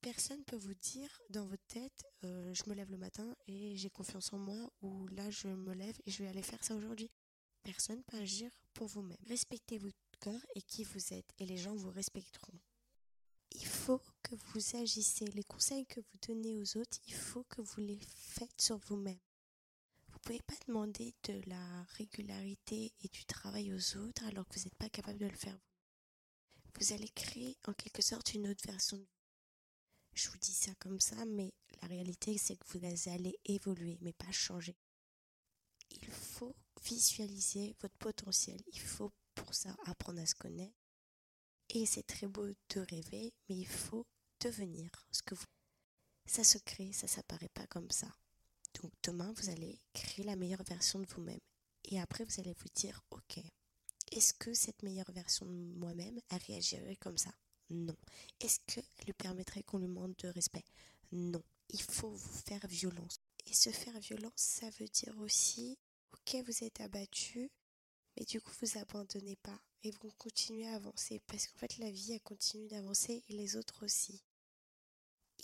Personne 0.00 0.42
peut 0.44 0.56
vous 0.56 0.74
dire 0.74 1.20
dans 1.30 1.46
votre 1.46 1.64
tête, 1.68 2.04
euh, 2.24 2.52
je 2.54 2.68
me 2.68 2.74
lève 2.74 2.90
le 2.90 2.96
matin 2.98 3.36
et 3.46 3.76
j'ai 3.76 3.90
confiance 3.90 4.32
en 4.32 4.38
moi, 4.38 4.70
ou 4.80 5.06
là 5.08 5.30
je 5.30 5.48
me 5.48 5.74
lève 5.74 5.96
et 6.06 6.10
je 6.10 6.22
vais 6.22 6.28
aller 6.28 6.42
faire 6.42 6.62
ça 6.64 6.74
aujourd'hui. 6.74 7.10
Personne 7.62 7.98
ne 7.98 8.02
peut 8.02 8.16
agir 8.16 8.50
pour 8.74 8.88
vous-même. 8.88 9.18
Respectez 9.28 9.78
votre 9.78 9.96
corps 10.18 10.44
et 10.56 10.62
qui 10.62 10.82
vous 10.82 11.12
êtes, 11.12 11.32
et 11.38 11.46
les 11.46 11.56
gens 11.56 11.74
vous 11.76 11.90
respecteront. 11.90 12.58
Il 13.54 13.66
faut 13.66 14.00
que 14.22 14.34
vous 14.34 14.76
agissez. 14.76 15.26
Les 15.26 15.44
conseils 15.44 15.86
que 15.86 16.00
vous 16.00 16.18
donnez 16.26 16.56
aux 16.56 16.76
autres, 16.78 16.98
il 17.06 17.14
faut 17.14 17.44
que 17.44 17.60
vous 17.60 17.80
les 17.80 18.00
faites 18.16 18.60
sur 18.60 18.78
vous-même. 18.78 19.18
Vous 20.22 20.28
pouvez 20.34 20.42
pas 20.42 20.66
demander 20.68 21.12
de 21.24 21.42
la 21.46 21.82
régularité 21.96 22.92
et 23.02 23.08
du 23.08 23.24
travail 23.24 23.72
aux 23.72 23.96
autres 23.96 24.22
alors 24.26 24.46
que 24.46 24.56
vous 24.56 24.64
n'êtes 24.66 24.76
pas 24.76 24.88
capable 24.88 25.18
de 25.18 25.26
le 25.26 25.34
faire 25.34 25.56
vous. 25.56 26.70
Vous 26.78 26.92
allez 26.92 27.08
créer 27.08 27.58
en 27.66 27.72
quelque 27.72 28.02
sorte 28.02 28.32
une 28.32 28.46
autre 28.46 28.64
version 28.64 28.98
de 28.98 29.02
vous. 29.02 29.08
Je 30.14 30.30
vous 30.30 30.38
dis 30.38 30.52
ça 30.52 30.72
comme 30.76 31.00
ça, 31.00 31.24
mais 31.24 31.52
la 31.80 31.88
réalité 31.88 32.38
c'est 32.38 32.56
que 32.56 32.66
vous 32.68 33.10
allez 33.10 33.36
évoluer, 33.46 33.98
mais 34.00 34.12
pas 34.12 34.30
changer. 34.30 34.76
Il 35.90 36.06
faut 36.06 36.54
visualiser 36.84 37.74
votre 37.80 37.96
potentiel. 37.96 38.62
Il 38.68 38.80
faut 38.80 39.12
pour 39.34 39.52
ça 39.52 39.74
apprendre 39.86 40.20
à 40.20 40.26
se 40.26 40.36
connaître. 40.36 40.78
Et 41.70 41.84
c'est 41.84 42.06
très 42.06 42.28
beau 42.28 42.46
de 42.46 42.80
rêver, 42.80 43.34
mais 43.48 43.56
il 43.56 43.66
faut 43.66 44.06
devenir 44.38 44.88
ce 45.10 45.22
que 45.22 45.34
vous. 45.34 45.46
Ça 46.26 46.44
se 46.44 46.58
crée, 46.58 46.92
ça 46.92 47.08
s'apparaît 47.08 47.50
pas 47.52 47.66
comme 47.66 47.90
ça. 47.90 48.06
Donc 48.82 48.92
demain, 49.04 49.32
vous 49.36 49.48
allez 49.48 49.80
créer 49.92 50.24
la 50.24 50.36
meilleure 50.36 50.64
version 50.64 50.98
de 50.98 51.06
vous-même. 51.06 51.40
Et 51.84 52.00
après, 52.00 52.24
vous 52.24 52.40
allez 52.40 52.54
vous 52.54 52.68
dire, 52.74 53.00
ok, 53.10 53.38
est-ce 54.10 54.34
que 54.34 54.52
cette 54.54 54.82
meilleure 54.82 55.10
version 55.12 55.46
de 55.46 55.52
moi-même, 55.52 56.20
elle 56.30 56.42
réagirait 56.46 56.96
comme 56.96 57.18
ça? 57.18 57.30
Non. 57.70 57.96
Est-ce 58.40 58.58
qu'elle 58.66 58.84
lui 59.06 59.12
permettrait 59.12 59.62
qu'on 59.62 59.78
lui 59.78 59.86
demande 59.86 60.14
de 60.18 60.28
respect? 60.28 60.64
Non. 61.12 61.42
Il 61.70 61.80
faut 61.80 62.10
vous 62.10 62.38
faire 62.44 62.66
violence. 62.66 63.20
Et 63.46 63.54
se 63.54 63.70
faire 63.70 63.98
violence, 63.98 64.32
ça 64.36 64.68
veut 64.78 64.88
dire 64.88 65.18
aussi 65.18 65.78
Ok, 66.12 66.36
vous 66.44 66.64
êtes 66.64 66.80
abattu, 66.80 67.50
mais 68.16 68.24
du 68.24 68.40
coup, 68.40 68.52
vous 68.60 68.78
abandonnez 68.78 69.36
pas 69.36 69.58
et 69.82 69.90
vous 69.90 70.10
continuez 70.18 70.68
à 70.68 70.74
avancer 70.74 71.20
parce 71.26 71.46
qu'en 71.46 71.58
fait, 71.58 71.78
la 71.78 71.90
vie, 71.90 72.12
elle 72.12 72.20
continue 72.20 72.68
d'avancer 72.68 73.24
et 73.28 73.32
les 73.32 73.56
autres 73.56 73.84
aussi. 73.84 74.22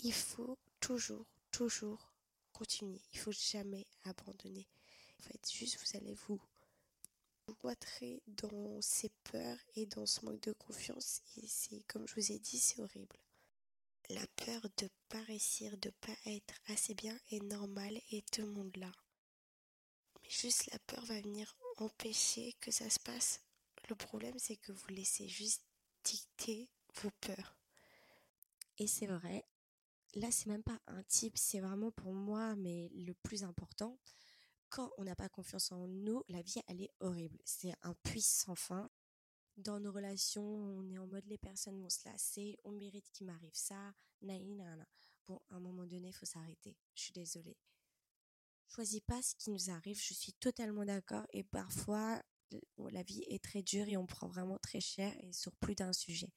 Il 0.03 0.13
faut 0.13 0.57
toujours, 0.79 1.25
toujours 1.51 2.08
continuer. 2.53 3.01
Il 3.13 3.19
faut 3.19 3.31
jamais 3.31 3.85
abandonner. 4.03 4.67
En 5.19 5.23
fait, 5.23 5.51
juste, 5.51 5.79
vous 5.79 5.97
allez 5.97 6.13
vous 6.13 6.41
cloîtrer 7.55 8.21
dans 8.27 8.81
ces 8.81 9.09
peurs 9.23 9.57
et 9.75 9.85
dans 9.85 10.05
ce 10.05 10.25
manque 10.25 10.41
de 10.41 10.53
confiance 10.53 11.21
et 11.37 11.47
c'est, 11.47 11.81
comme 11.87 12.07
je 12.07 12.15
vous 12.15 12.31
ai 12.31 12.39
dit, 12.39 12.59
c'est 12.59 12.81
horrible. 12.81 13.17
La 14.09 14.25
peur 14.35 14.61
de 14.77 14.89
pas 15.07 15.21
réussir, 15.23 15.77
de 15.77 15.89
pas 16.01 16.15
être 16.25 16.53
assez 16.67 16.95
bien 16.95 17.17
est 17.31 17.43
normale 17.43 17.99
et 18.11 18.23
tout 18.31 18.41
le 18.41 18.51
monde 18.51 18.75
là. 18.77 18.91
Juste 20.27 20.71
la 20.71 20.79
peur 20.79 21.03
va 21.05 21.19
venir 21.21 21.55
empêcher 21.77 22.53
que 22.59 22.71
ça 22.71 22.89
se 22.89 22.99
passe. 22.99 23.41
Le 23.87 23.95
problème, 23.95 24.37
c'est 24.37 24.57
que 24.57 24.71
vous 24.71 24.87
laissez 24.89 25.27
juste 25.27 25.63
dicter 26.03 26.69
vos 27.01 27.11
peurs. 27.21 27.55
Et 28.77 28.87
c'est 28.87 29.07
vrai, 29.07 29.45
là, 30.15 30.31
c'est 30.31 30.47
même 30.47 30.63
pas 30.63 30.79
un 30.87 31.03
type, 31.03 31.37
c'est 31.37 31.59
vraiment 31.59 31.91
pour 31.91 32.13
moi, 32.13 32.55
mais 32.55 32.89
le 32.93 33.13
plus 33.13 33.43
important. 33.43 33.99
Quand 34.69 34.91
on 34.97 35.03
n'a 35.03 35.15
pas 35.15 35.29
confiance 35.29 35.71
en 35.71 35.87
nous, 35.87 36.23
la 36.29 36.41
vie, 36.41 36.61
elle 36.67 36.81
est 36.81 36.91
horrible. 36.99 37.39
C'est 37.43 37.73
un 37.81 37.95
puits 38.03 38.21
sans 38.21 38.55
fin. 38.55 38.89
Dans 39.57 39.79
nos 39.79 39.91
relations, 39.91 40.43
on 40.43 40.89
est 40.89 40.97
en 40.97 41.07
mode 41.07 41.25
les 41.25 41.37
personnes 41.37 41.81
vont 41.81 41.89
se 41.89 42.07
lasser, 42.07 42.57
on 42.63 42.71
mérite 42.71 43.09
qu'il 43.11 43.27
m'arrive 43.27 43.53
ça, 43.53 43.93
naïna. 44.21 44.77
Bon, 45.27 45.41
à 45.49 45.55
un 45.55 45.59
moment 45.59 45.85
donné, 45.85 46.09
il 46.09 46.13
faut 46.13 46.25
s'arrêter. 46.25 46.77
Je 46.95 47.03
suis 47.03 47.13
désolée 47.13 47.57
choisis 48.69 49.01
pas 49.01 49.21
ce 49.21 49.35
qui 49.35 49.49
nous 49.49 49.69
arrive, 49.69 49.99
je 49.99 50.13
suis 50.13 50.33
totalement 50.33 50.85
d'accord 50.85 51.25
et 51.33 51.43
parfois 51.43 52.21
la 52.77 53.03
vie 53.03 53.23
est 53.27 53.43
très 53.43 53.61
dure 53.61 53.87
et 53.87 53.97
on 53.97 54.05
prend 54.05 54.27
vraiment 54.27 54.57
très 54.59 54.79
cher 54.79 55.13
et 55.21 55.33
sur 55.33 55.51
plus 55.55 55.75
d'un 55.75 55.93
sujet. 55.93 56.31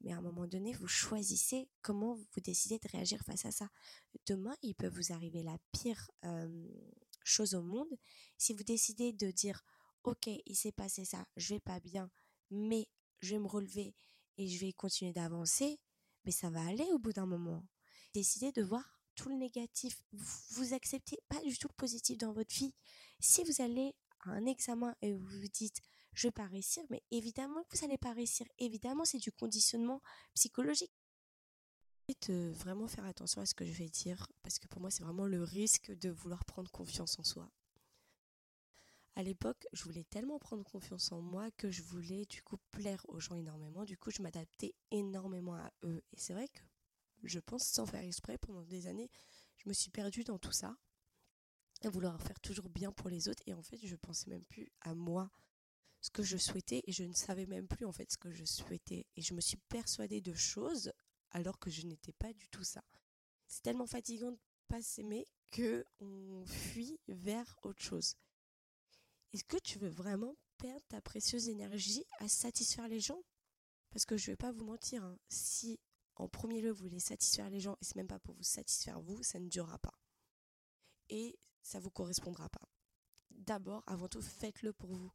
Mais 0.00 0.12
à 0.12 0.18
un 0.18 0.20
moment 0.20 0.46
donné, 0.46 0.72
vous 0.74 0.86
choisissez 0.86 1.68
comment 1.82 2.14
vous 2.14 2.40
décidez 2.40 2.78
de 2.78 2.88
réagir 2.88 3.20
face 3.24 3.44
à 3.44 3.50
ça. 3.50 3.68
Demain, 4.26 4.54
il 4.62 4.74
peut 4.74 4.88
vous 4.88 5.12
arriver 5.12 5.42
la 5.42 5.58
pire 5.72 6.10
chose 7.24 7.54
au 7.54 7.62
monde. 7.62 7.88
Si 8.36 8.54
vous 8.54 8.64
décidez 8.64 9.12
de 9.12 9.30
dire, 9.30 9.64
ok, 10.04 10.28
il 10.46 10.56
s'est 10.56 10.72
passé 10.72 11.04
ça, 11.04 11.26
je 11.36 11.54
vais 11.54 11.60
pas 11.60 11.80
bien, 11.80 12.10
mais 12.50 12.88
je 13.20 13.34
vais 13.34 13.40
me 13.40 13.48
relever 13.48 13.94
et 14.36 14.48
je 14.48 14.64
vais 14.64 14.72
continuer 14.72 15.12
d'avancer, 15.12 15.78
mais 16.24 16.32
ça 16.32 16.50
va 16.50 16.64
aller 16.66 16.86
au 16.92 16.98
bout 16.98 17.12
d'un 17.12 17.26
moment. 17.26 17.64
Décidez 18.14 18.52
de 18.52 18.62
voir 18.62 18.98
tout 19.14 19.28
le 19.28 19.34
négatif, 19.34 20.02
vous, 20.12 20.74
acceptez 20.74 21.18
pas 21.28 21.40
du 21.42 21.58
tout 21.58 21.68
le 21.68 21.74
positif 21.74 22.16
dans 22.18 22.32
votre 22.32 22.54
vie. 22.54 22.72
Si 23.18 23.42
vous 23.42 23.60
allez 23.60 23.94
à 24.20 24.30
un 24.30 24.46
examen 24.46 24.94
et 25.02 25.12
vous 25.12 25.26
vous 25.26 25.48
dites 25.48 25.80
je 26.18 26.26
vais 26.26 26.32
pas 26.32 26.46
réussir, 26.46 26.82
mais 26.90 27.02
évidemment 27.10 27.64
vous 27.70 27.84
allez 27.84 27.96
pas 27.96 28.12
réussir. 28.12 28.46
Évidemment, 28.58 29.04
c'est 29.04 29.18
du 29.18 29.30
conditionnement 29.30 30.02
psychologique. 30.34 30.92
De 32.26 32.50
vraiment 32.50 32.88
faire 32.88 33.04
attention 33.04 33.42
à 33.42 33.46
ce 33.46 33.54
que 33.54 33.66
je 33.66 33.72
vais 33.72 33.88
dire, 33.88 34.26
parce 34.42 34.58
que 34.58 34.66
pour 34.66 34.80
moi, 34.80 34.90
c'est 34.90 35.02
vraiment 35.02 35.26
le 35.26 35.42
risque 35.42 35.92
de 35.92 36.08
vouloir 36.08 36.44
prendre 36.46 36.70
confiance 36.70 37.18
en 37.18 37.22
soi. 37.22 37.52
À 39.14 39.22
l'époque, 39.22 39.66
je 39.72 39.84
voulais 39.84 40.04
tellement 40.04 40.38
prendre 40.38 40.64
confiance 40.64 41.12
en 41.12 41.20
moi 41.20 41.50
que 41.52 41.70
je 41.70 41.82
voulais 41.82 42.24
du 42.24 42.42
coup 42.42 42.56
plaire 42.70 43.04
aux 43.08 43.20
gens 43.20 43.34
énormément. 43.34 43.84
Du 43.84 43.98
coup, 43.98 44.10
je 44.10 44.22
m'adaptais 44.22 44.74
énormément 44.90 45.54
à 45.54 45.70
eux. 45.84 46.02
Et 46.12 46.18
c'est 46.18 46.32
vrai 46.32 46.48
que 46.48 46.62
je 47.22 47.38
pense 47.38 47.64
sans 47.64 47.84
faire 47.84 48.02
exprès, 48.02 48.38
pendant 48.38 48.62
des 48.62 48.86
années, 48.86 49.10
je 49.58 49.68
me 49.68 49.74
suis 49.74 49.90
perdue 49.90 50.24
dans 50.24 50.38
tout 50.38 50.52
ça, 50.52 50.76
à 51.84 51.90
vouloir 51.90 52.20
faire 52.22 52.40
toujours 52.40 52.70
bien 52.70 52.90
pour 52.90 53.08
les 53.08 53.28
autres, 53.28 53.42
et 53.46 53.54
en 53.54 53.62
fait, 53.62 53.78
je 53.84 53.96
pensais 53.96 54.30
même 54.30 54.44
plus 54.44 54.72
à 54.80 54.94
moi, 54.94 55.30
ce 56.00 56.10
que 56.10 56.22
je 56.22 56.36
souhaitais, 56.36 56.82
et 56.86 56.92
je 56.92 57.04
ne 57.04 57.14
savais 57.14 57.46
même 57.46 57.66
plus 57.66 57.84
en 57.84 57.92
fait 57.92 58.10
ce 58.10 58.18
que 58.18 58.30
je 58.30 58.44
souhaitais, 58.44 59.06
et 59.16 59.22
je 59.22 59.34
me 59.34 59.40
suis 59.40 59.56
persuadée 59.68 60.20
de 60.20 60.34
choses 60.34 60.92
alors 61.30 61.58
que 61.58 61.70
je 61.70 61.86
n'étais 61.86 62.12
pas 62.12 62.32
du 62.32 62.48
tout 62.48 62.64
ça. 62.64 62.82
C'est 63.46 63.62
tellement 63.62 63.86
fatigant 63.86 64.32
de 64.32 64.38
pas 64.68 64.82
s'aimer 64.82 65.26
que 65.50 65.84
on 66.00 66.44
fuit 66.46 66.98
vers 67.08 67.58
autre 67.62 67.82
chose. 67.82 68.14
Est-ce 69.32 69.44
que 69.44 69.58
tu 69.58 69.78
veux 69.78 69.88
vraiment 69.88 70.36
perdre 70.58 70.84
ta 70.88 71.00
précieuse 71.00 71.48
énergie 71.48 72.04
à 72.20 72.28
satisfaire 72.28 72.88
les 72.88 73.00
gens? 73.00 73.22
Parce 73.90 74.04
que 74.04 74.16
je 74.16 74.30
vais 74.30 74.36
pas 74.36 74.52
vous 74.52 74.64
mentir, 74.64 75.02
hein, 75.02 75.18
si 75.28 75.80
en 76.16 76.28
premier 76.28 76.60
lieu, 76.60 76.70
vous 76.70 76.82
voulez 76.82 77.00
satisfaire 77.00 77.48
les 77.48 77.60
gens 77.60 77.74
et 77.80 77.84
c'est 77.84 77.96
même 77.96 78.08
pas 78.08 78.18
pour 78.18 78.34
vous 78.34 78.42
satisfaire 78.42 79.00
vous, 79.00 79.22
ça 79.22 79.38
ne 79.38 79.48
durera 79.48 79.78
pas. 79.78 79.98
Et 81.08 81.38
ça 81.62 81.78
vous 81.80 81.90
correspondra 81.90 82.48
pas. 82.48 82.68
D'abord, 83.30 83.82
avant 83.86 84.08
tout, 84.08 84.20
faites-le 84.20 84.72
pour 84.72 84.92
vous. 84.92 85.12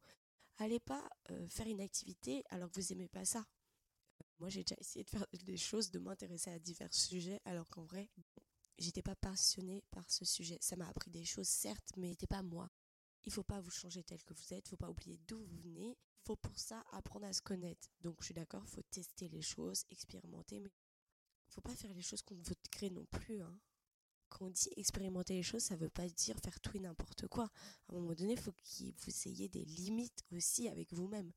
Allez 0.58 0.80
pas 0.80 1.08
euh, 1.30 1.48
faire 1.48 1.66
une 1.66 1.80
activité 1.80 2.44
alors 2.50 2.70
que 2.70 2.80
vous 2.80 2.92
aimez 2.92 3.08
pas 3.08 3.24
ça. 3.24 3.44
moi, 4.38 4.48
j'ai 4.48 4.62
déjà 4.62 4.76
essayé 4.78 5.04
de 5.04 5.10
faire 5.10 5.26
des 5.32 5.56
choses, 5.56 5.90
de 5.90 5.98
m'intéresser 5.98 6.50
à 6.50 6.58
divers 6.58 6.94
sujets 6.94 7.40
alors 7.44 7.68
qu'en 7.70 7.84
vrai, 7.84 8.10
j'étais 8.78 9.02
pas 9.02 9.16
passionnée 9.16 9.82
par 9.90 10.08
ce 10.10 10.24
sujet. 10.24 10.58
Ça 10.60 10.76
m'a 10.76 10.88
appris 10.88 11.10
des 11.10 11.24
choses, 11.24 11.48
certes, 11.48 11.92
mais 11.96 12.08
n'était 12.08 12.26
pas 12.26 12.42
moi. 12.42 12.70
Il 13.24 13.32
faut 13.32 13.42
pas 13.42 13.60
vous 13.60 13.70
changer 13.70 14.02
tel 14.04 14.22
que 14.22 14.34
vous 14.34 14.54
êtes, 14.54 14.68
faut 14.68 14.76
pas 14.76 14.90
oublier 14.90 15.18
d'où 15.26 15.44
vous 15.44 15.58
venez. 15.58 15.96
Faut 16.24 16.36
pour 16.36 16.58
ça 16.58 16.84
apprendre 16.92 17.26
à 17.26 17.32
se 17.32 17.42
connaître. 17.42 17.88
Donc 18.00 18.16
je 18.20 18.26
suis 18.26 18.34
d'accord, 18.34 18.66
faut 18.68 18.82
tester 18.82 19.28
les 19.28 19.42
choses, 19.42 19.84
expérimenter, 19.90 20.60
mais 20.60 20.70
faut 21.48 21.60
pas 21.60 21.74
faire 21.74 21.92
les 21.94 22.02
choses 22.02 22.22
qu'on 22.22 22.36
veut 22.36 22.56
créer 22.70 22.90
non 22.90 23.04
plus. 23.06 23.42
Hein. 23.42 23.60
Quand 24.34 24.46
on 24.46 24.50
dit 24.50 24.68
expérimenter 24.76 25.34
les 25.34 25.44
choses, 25.44 25.62
ça 25.62 25.76
veut 25.76 25.88
pas 25.88 26.08
dire 26.08 26.36
faire 26.42 26.58
tout 26.58 26.76
et 26.76 26.80
n'importe 26.80 27.28
quoi. 27.28 27.44
À 27.88 27.92
un 27.92 28.00
moment 28.00 28.14
donné, 28.14 28.32
il 28.32 28.38
faut 28.38 28.50
que 28.50 28.58
vous 28.58 29.28
ayez 29.28 29.48
des 29.48 29.64
limites 29.64 30.24
aussi 30.32 30.68
avec 30.68 30.92
vous-même. 30.92 31.32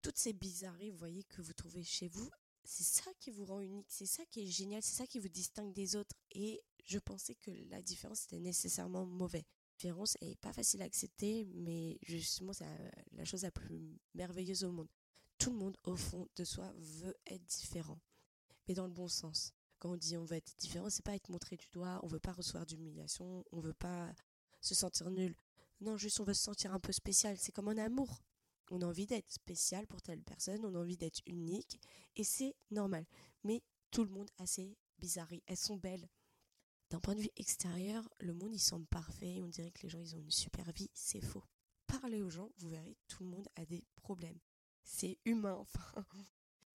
Toutes 0.00 0.16
ces 0.16 0.32
bizarreries, 0.32 0.90
vous 0.90 0.96
voyez, 0.96 1.24
que 1.24 1.42
vous 1.42 1.52
trouvez 1.52 1.82
chez 1.82 2.08
vous, 2.08 2.30
c'est 2.64 2.84
ça 2.84 3.10
qui 3.18 3.30
vous 3.30 3.44
rend 3.44 3.60
unique, 3.60 3.90
c'est 3.90 4.06
ça 4.06 4.24
qui 4.24 4.40
est 4.40 4.46
génial, 4.46 4.82
c'est 4.82 4.96
ça 4.96 5.06
qui 5.06 5.18
vous 5.18 5.28
distingue 5.28 5.74
des 5.74 5.94
autres. 5.94 6.16
Et 6.30 6.62
je 6.86 6.98
pensais 6.98 7.34
que 7.34 7.50
la 7.68 7.82
différence 7.82 8.24
était 8.24 8.40
nécessairement 8.40 9.04
mauvais. 9.04 9.44
La 9.44 9.76
différence 9.76 10.16
est 10.22 10.40
pas 10.40 10.54
facile 10.54 10.80
à 10.80 10.86
accepter, 10.86 11.44
mais 11.52 11.98
justement, 12.02 12.54
c'est 12.54 12.66
la 13.12 13.26
chose 13.26 13.42
la 13.42 13.50
plus 13.50 14.00
merveilleuse 14.14 14.64
au 14.64 14.72
monde. 14.72 14.88
Tout 15.36 15.50
le 15.50 15.58
monde, 15.58 15.76
au 15.84 15.96
fond 15.96 16.26
de 16.36 16.44
soi, 16.44 16.72
veut 16.78 17.16
être 17.26 17.44
différent, 17.44 18.00
mais 18.66 18.74
dans 18.74 18.86
le 18.86 18.92
bon 18.92 19.08
sens. 19.08 19.52
Quand 19.80 19.92
on 19.92 19.96
dit 19.96 20.16
on 20.16 20.24
veut 20.24 20.36
être 20.36 20.54
différent, 20.58 20.90
c'est 20.90 21.04
pas 21.04 21.16
être 21.16 21.30
montré 21.30 21.56
du 21.56 21.66
doigt, 21.72 21.98
on 22.02 22.06
veut 22.06 22.20
pas 22.20 22.32
recevoir 22.32 22.66
d'humiliation, 22.66 23.44
on 23.50 23.60
veut 23.60 23.72
pas 23.72 24.12
se 24.60 24.74
sentir 24.74 25.10
nul. 25.10 25.34
Non, 25.80 25.96
juste 25.96 26.20
on 26.20 26.24
veut 26.24 26.34
se 26.34 26.42
sentir 26.42 26.74
un 26.74 26.78
peu 26.80 26.92
spécial. 26.92 27.38
C'est 27.38 27.50
comme 27.50 27.68
un 27.68 27.78
amour. 27.78 28.22
On 28.70 28.82
a 28.82 28.86
envie 28.86 29.06
d'être 29.06 29.32
spécial 29.32 29.86
pour 29.86 30.02
telle 30.02 30.22
personne, 30.22 30.64
on 30.64 30.74
a 30.74 30.78
envie 30.78 30.98
d'être 30.98 31.20
unique, 31.26 31.80
et 32.14 32.22
c'est 32.22 32.54
normal. 32.70 33.04
Mais 33.42 33.62
tout 33.90 34.04
le 34.04 34.10
monde 34.10 34.30
a 34.38 34.46
ses 34.46 34.76
bizarreries. 34.98 35.42
Elles 35.46 35.56
sont 35.56 35.76
belles. 35.76 36.08
D'un 36.90 37.00
point 37.00 37.14
de 37.14 37.22
vue 37.22 37.30
extérieur, 37.36 38.08
le 38.20 38.34
monde 38.34 38.54
il 38.54 38.60
semble 38.60 38.86
parfait, 38.86 39.40
on 39.42 39.48
dirait 39.48 39.70
que 39.70 39.82
les 39.82 39.88
gens 39.88 39.98
ils 39.98 40.14
ont 40.14 40.20
une 40.20 40.30
super 40.30 40.70
vie, 40.72 40.90
c'est 40.92 41.20
faux. 41.20 41.44
Parlez 41.86 42.20
aux 42.20 42.30
gens, 42.30 42.50
vous 42.58 42.68
verrez, 42.68 42.96
tout 43.08 43.24
le 43.24 43.30
monde 43.30 43.48
a 43.56 43.64
des 43.64 43.84
problèmes. 43.96 44.38
C'est 44.84 45.18
humain, 45.24 45.54
enfin. 45.54 46.04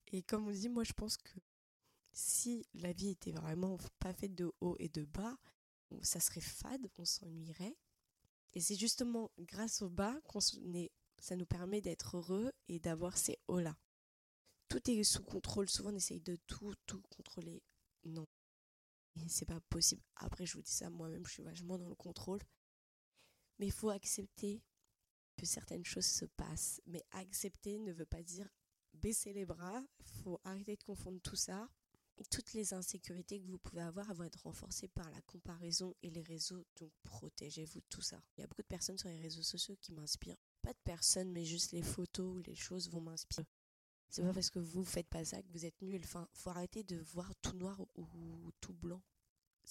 Et 0.08 0.24
comme 0.24 0.48
on 0.48 0.52
dit, 0.52 0.70
moi 0.70 0.84
je 0.84 0.94
pense 0.94 1.18
que 1.18 1.40
si 2.16 2.66
la 2.74 2.94
vie 2.94 3.10
était 3.10 3.34
vraiment 3.34 3.78
pas 4.00 4.14
faite 4.14 4.34
de 4.34 4.52
haut 4.62 4.78
et 4.80 4.88
de 4.88 5.04
bas, 5.04 5.38
ça 6.02 6.22
serait 6.22 6.42
fade, 6.42 6.88
on 6.98 7.06
s'ennuierait. 7.06 7.78
Et 8.54 8.62
c'est 8.62 8.76
justement 8.76 9.32
grâce 9.38 9.82
au 9.82 9.90
bas 9.90 10.20
qu'on 10.22 10.40
ça 10.40 11.36
nous 11.36 11.46
permet 11.46 11.82
d'être 11.82 12.18
heureux 12.18 12.52
et 12.70 12.80
d'avoir 12.80 13.18
ces 13.18 13.38
hauts-là. 13.48 13.78
Tout 14.70 14.90
est 14.90 15.04
sous 15.04 15.24
contrôle. 15.24 15.70
Souvent, 15.70 15.92
on 15.92 15.96
essaye 15.96 16.22
de 16.22 16.38
tout, 16.48 16.74
tout 16.86 17.02
contrôler. 17.10 17.62
Non. 18.06 18.28
C'est 19.28 19.46
pas 19.46 19.60
possible. 19.70 20.02
Après, 20.16 20.46
je 20.46 20.54
vous 20.56 20.62
dis 20.62 20.72
ça, 20.72 20.90
moi-même, 20.90 21.26
je 21.26 21.34
suis 21.34 21.44
vachement 21.44 21.78
dans 21.78 21.90
le 21.90 21.96
contrôle. 21.96 22.42
Mais 23.60 23.68
il 23.68 23.72
faut 23.72 23.90
accepter 23.90 24.62
que 25.38 25.46
certaines 25.46 25.86
choses 25.86 26.06
se 26.06 26.26
passent. 26.26 26.82
Mais 26.86 27.04
accepter 27.12 27.78
ne 27.80 27.92
veut 27.92 28.06
pas 28.06 28.24
dire 28.24 28.48
baisser 28.94 29.34
les 29.34 29.46
bras. 29.46 29.84
Il 30.00 30.22
faut 30.24 30.40
arrêter 30.44 30.76
de 30.76 30.84
confondre 30.84 31.20
tout 31.22 31.36
ça. 31.36 31.70
Toutes 32.32 32.54
les 32.54 32.74
insécurités 32.74 33.42
que 33.42 33.48
vous 33.48 33.58
pouvez 33.58 33.82
avoir 33.82 34.14
vont 34.14 34.24
être 34.24 34.44
renforcées 34.44 34.88
par 34.88 35.10
la 35.12 35.22
comparaison 35.22 35.96
et 36.02 36.10
les 36.10 36.22
réseaux. 36.22 36.66
Donc 36.80 36.92
protégez-vous 37.04 37.80
de 37.80 37.86
tout 37.90 38.02
ça. 38.02 38.22
Il 38.38 38.42
y 38.42 38.44
a 38.44 38.48
beaucoup 38.48 38.62
de 38.62 38.68
personnes 38.68 38.98
sur 38.98 39.10
les 39.10 39.20
réseaux 39.20 39.44
sociaux 39.44 39.76
qui 39.82 39.92
m'inspirent 39.92 40.38
pas 40.62 40.74
de 40.74 40.80
personne, 40.84 41.32
mais 41.32 41.44
juste 41.44 41.72
les 41.74 41.82
photos 41.82 42.36
ou 42.36 42.42
les 42.42 42.56
choses 42.56 42.90
vont 42.90 43.02
m'inspirer. 43.02 43.46
C'est 44.10 44.22
pas 44.22 44.34
parce 44.34 44.50
que 44.50 44.60
vous 44.60 44.86
faites 44.86 45.10
pas 45.10 45.26
ça 45.26 45.42
que 45.42 45.48
vous 45.52 45.66
êtes 45.66 45.82
nul. 45.82 46.02
Enfin, 46.04 46.28
faut 46.32 46.50
arrêter 46.50 46.84
de 46.84 46.98
voir 46.98 47.36
tout 47.42 47.58
noir 47.58 47.80
ou, 47.96 48.52
tout 48.62 48.74
blanc. 48.74 49.02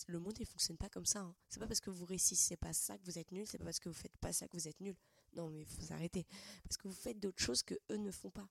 Le 0.07 0.19
monde 0.19 0.39
ne 0.39 0.45
fonctionne 0.45 0.77
pas 0.77 0.91
comme 0.91 1.07
ça. 1.07 1.21
Hein. 1.21 1.35
C'est 1.49 1.61
pas 1.61 1.67
parce 1.67 1.81
que 1.81 1.89
vous 1.89 2.05
réussissez 2.05 2.57
pas 2.57 2.73
ça 2.73 2.99
que 2.99 3.05
vous 3.05 3.19
êtes 3.19 3.33
nul. 3.33 3.47
C'est 3.47 3.59
pas 3.59 3.65
parce 3.65 3.79
que 3.79 3.89
vous 3.89 3.95
faites 3.95 4.17
pas 4.19 4.33
ça 4.33 4.47
que 4.47 4.57
vous 4.57 4.69
êtes 4.69 4.81
nul. 4.81 4.97
Non, 5.35 5.49
mais 5.49 5.65
faut 5.65 5.83
s'arrêter. 5.83 6.27
Parce 6.65 6.77
que 6.77 6.89
vous 6.89 6.95
faites 6.95 7.19
d'autres 7.19 7.43
choses 7.43 7.63
que 7.63 7.75
eux 7.91 7.97
ne 7.97 8.11
font 8.11 8.31
pas. 8.31 8.49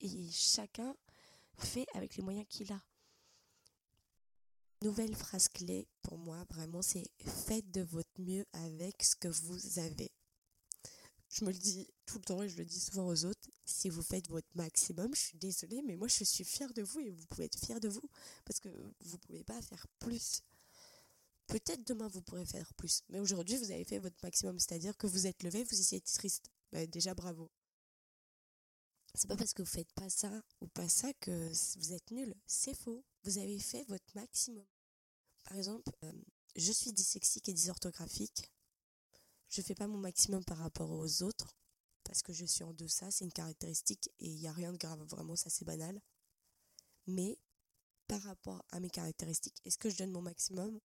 Et 0.00 0.30
chacun 0.30 0.94
fait 1.56 1.86
avec 1.94 2.16
les 2.16 2.22
moyens 2.22 2.46
qu'il 2.48 2.70
a. 2.72 2.82
Nouvelle 4.82 5.14
phrase 5.14 5.48
clé 5.48 5.86
pour 6.02 6.16
moi, 6.18 6.44
vraiment, 6.50 6.82
c'est 6.82 7.06
faites 7.24 7.70
de 7.70 7.82
votre 7.82 8.18
mieux 8.18 8.46
avec 8.52 9.02
ce 9.02 9.14
que 9.14 9.28
vous 9.28 9.78
avez 9.78 10.10
je 11.30 11.44
me 11.44 11.52
le 11.52 11.58
dis 11.58 11.86
tout 12.06 12.18
le 12.18 12.24
temps 12.24 12.42
et 12.42 12.48
je 12.48 12.56
le 12.56 12.64
dis 12.64 12.80
souvent 12.80 13.06
aux 13.06 13.24
autres, 13.24 13.48
si 13.64 13.88
vous 13.88 14.02
faites 14.02 14.28
votre 14.28 14.48
maximum, 14.54 15.14
je 15.14 15.20
suis 15.20 15.38
désolée, 15.38 15.80
mais 15.82 15.96
moi 15.96 16.08
je 16.08 16.24
suis 16.24 16.44
fière 16.44 16.72
de 16.74 16.82
vous 16.82 17.00
et 17.00 17.10
vous 17.10 17.24
pouvez 17.26 17.44
être 17.44 17.58
fière 17.58 17.80
de 17.80 17.88
vous 17.88 18.10
parce 18.44 18.58
que 18.58 18.68
vous 19.00 19.12
ne 19.12 19.18
pouvez 19.18 19.44
pas 19.44 19.60
faire 19.62 19.86
plus. 20.00 20.42
Peut-être 21.46 21.86
demain 21.86 22.08
vous 22.08 22.20
pourrez 22.20 22.44
faire 22.44 22.74
plus, 22.74 23.02
mais 23.08 23.20
aujourd'hui 23.20 23.56
vous 23.56 23.70
avez 23.70 23.84
fait 23.84 23.98
votre 23.98 24.16
maximum, 24.22 24.58
c'est-à-dire 24.58 24.96
que 24.96 25.06
vous 25.06 25.26
êtes 25.26 25.42
levé, 25.42 25.62
vous 25.64 25.80
étiez 25.80 26.00
triste. 26.00 26.50
Ben, 26.72 26.88
déjà 26.88 27.14
bravo. 27.14 27.50
C'est 29.14 29.28
pas 29.28 29.36
parce 29.36 29.52
que 29.52 29.62
vous 29.62 29.68
faites 29.68 29.92
pas 29.92 30.08
ça 30.08 30.30
ou 30.60 30.68
pas 30.68 30.88
ça 30.88 31.12
que 31.14 31.50
vous 31.78 31.92
êtes 31.92 32.10
nul, 32.10 32.34
c'est 32.46 32.74
faux. 32.74 33.04
Vous 33.24 33.38
avez 33.38 33.58
fait 33.58 33.84
votre 33.84 34.14
maximum. 34.14 34.64
Par 35.44 35.56
exemple, 35.56 35.90
euh, 36.04 36.12
je 36.56 36.72
suis 36.72 36.92
dyslexique 36.92 37.48
et 37.48 37.52
dysorthographique 37.54 38.50
je 39.50 39.62
fais 39.62 39.74
pas 39.74 39.88
mon 39.88 39.98
maximum 39.98 40.44
par 40.44 40.58
rapport 40.58 40.90
aux 40.90 41.22
autres 41.22 41.56
parce 42.04 42.22
que 42.22 42.32
je 42.32 42.44
suis 42.44 42.64
en 42.64 42.72
deçà, 42.72 43.10
c'est 43.10 43.24
une 43.24 43.32
caractéristique 43.32 44.08
et 44.20 44.26
il 44.26 44.40
n'y 44.40 44.46
a 44.46 44.52
rien 44.52 44.72
de 44.72 44.78
grave, 44.78 45.00
vraiment, 45.02 45.36
ça 45.36 45.50
c'est 45.50 45.64
banal. 45.64 46.00
Mais 47.06 47.38
par 48.06 48.22
rapport 48.22 48.64
à 48.70 48.80
mes 48.80 48.90
caractéristiques, 48.90 49.60
est-ce 49.64 49.78
que 49.78 49.90
je 49.90 49.96
donne 49.98 50.12
mon 50.12 50.22
maximum? 50.22 50.80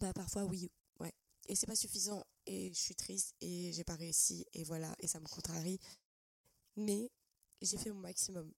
Bah 0.00 0.12
parfois 0.12 0.44
oui, 0.44 0.70
ouais. 1.00 1.12
Et 1.46 1.54
c'est 1.54 1.66
pas 1.66 1.76
suffisant 1.76 2.24
et 2.46 2.68
je 2.68 2.78
suis 2.78 2.94
triste 2.94 3.34
et 3.40 3.72
j'ai 3.72 3.84
pas 3.84 3.96
réussi 3.96 4.44
et 4.52 4.64
voilà, 4.64 4.94
et 4.98 5.06
ça 5.06 5.20
me 5.20 5.26
contrarie. 5.26 5.78
Mais 6.76 7.10
j'ai 7.60 7.78
fait 7.78 7.90
mon 7.90 8.00
maximum. 8.00 8.52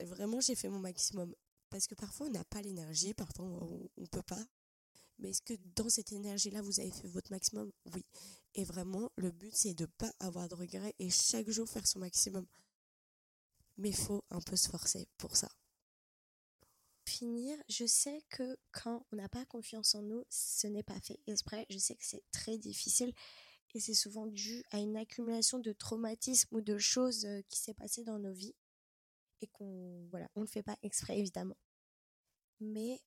Vraiment, 0.00 0.40
j'ai 0.40 0.54
fait 0.54 0.68
mon 0.68 0.80
maximum. 0.80 1.34
Parce 1.70 1.86
que 1.86 1.94
parfois 1.94 2.26
on 2.28 2.30
n'a 2.30 2.44
pas 2.44 2.62
l'énergie, 2.62 3.14
parfois 3.14 3.46
on, 3.46 3.90
on 3.96 4.06
peut 4.06 4.22
pas. 4.22 4.44
Mais 5.18 5.30
est-ce 5.30 5.42
que 5.42 5.54
dans 5.76 5.88
cette 5.88 6.12
énergie-là, 6.12 6.62
vous 6.62 6.80
avez 6.80 6.90
fait 6.90 7.08
votre 7.08 7.30
maximum? 7.30 7.70
Oui. 7.92 8.04
Et 8.54 8.64
vraiment, 8.64 9.10
le 9.16 9.30
but, 9.30 9.54
c'est 9.54 9.74
de 9.74 9.84
ne 9.84 9.90
pas 9.98 10.12
avoir 10.20 10.48
de 10.48 10.54
regrets 10.54 10.94
et 10.98 11.10
chaque 11.10 11.48
jour 11.50 11.68
faire 11.68 11.86
son 11.86 12.00
maximum. 12.00 12.46
Mais 13.76 13.90
il 13.90 13.96
faut 13.96 14.24
un 14.30 14.40
peu 14.40 14.56
se 14.56 14.68
forcer 14.68 15.08
pour 15.18 15.36
ça. 15.36 15.48
Finir, 17.06 17.56
je 17.68 17.86
sais 17.86 18.22
que 18.30 18.56
quand 18.72 19.06
on 19.12 19.16
n'a 19.16 19.28
pas 19.28 19.44
confiance 19.44 19.94
en 19.94 20.02
nous, 20.02 20.24
ce 20.30 20.66
n'est 20.66 20.82
pas 20.82 21.00
fait 21.00 21.20
exprès. 21.26 21.66
Je 21.68 21.78
sais 21.78 21.94
que 21.94 22.04
c'est 22.04 22.24
très 22.30 22.58
difficile 22.58 23.12
et 23.74 23.80
c'est 23.80 23.94
souvent 23.94 24.26
dû 24.26 24.64
à 24.70 24.78
une 24.78 24.96
accumulation 24.96 25.58
de 25.58 25.72
traumatismes 25.72 26.54
ou 26.56 26.60
de 26.60 26.78
choses 26.78 27.26
qui 27.48 27.58
s'est 27.58 27.74
passé 27.74 28.04
dans 28.04 28.18
nos 28.18 28.32
vies 28.32 28.54
et 29.40 29.46
qu'on 29.48 30.06
voilà, 30.10 30.28
on 30.36 30.42
ne 30.42 30.46
fait 30.46 30.62
pas 30.62 30.76
exprès 30.82 31.18
évidemment. 31.18 31.56
Mais 32.60 33.00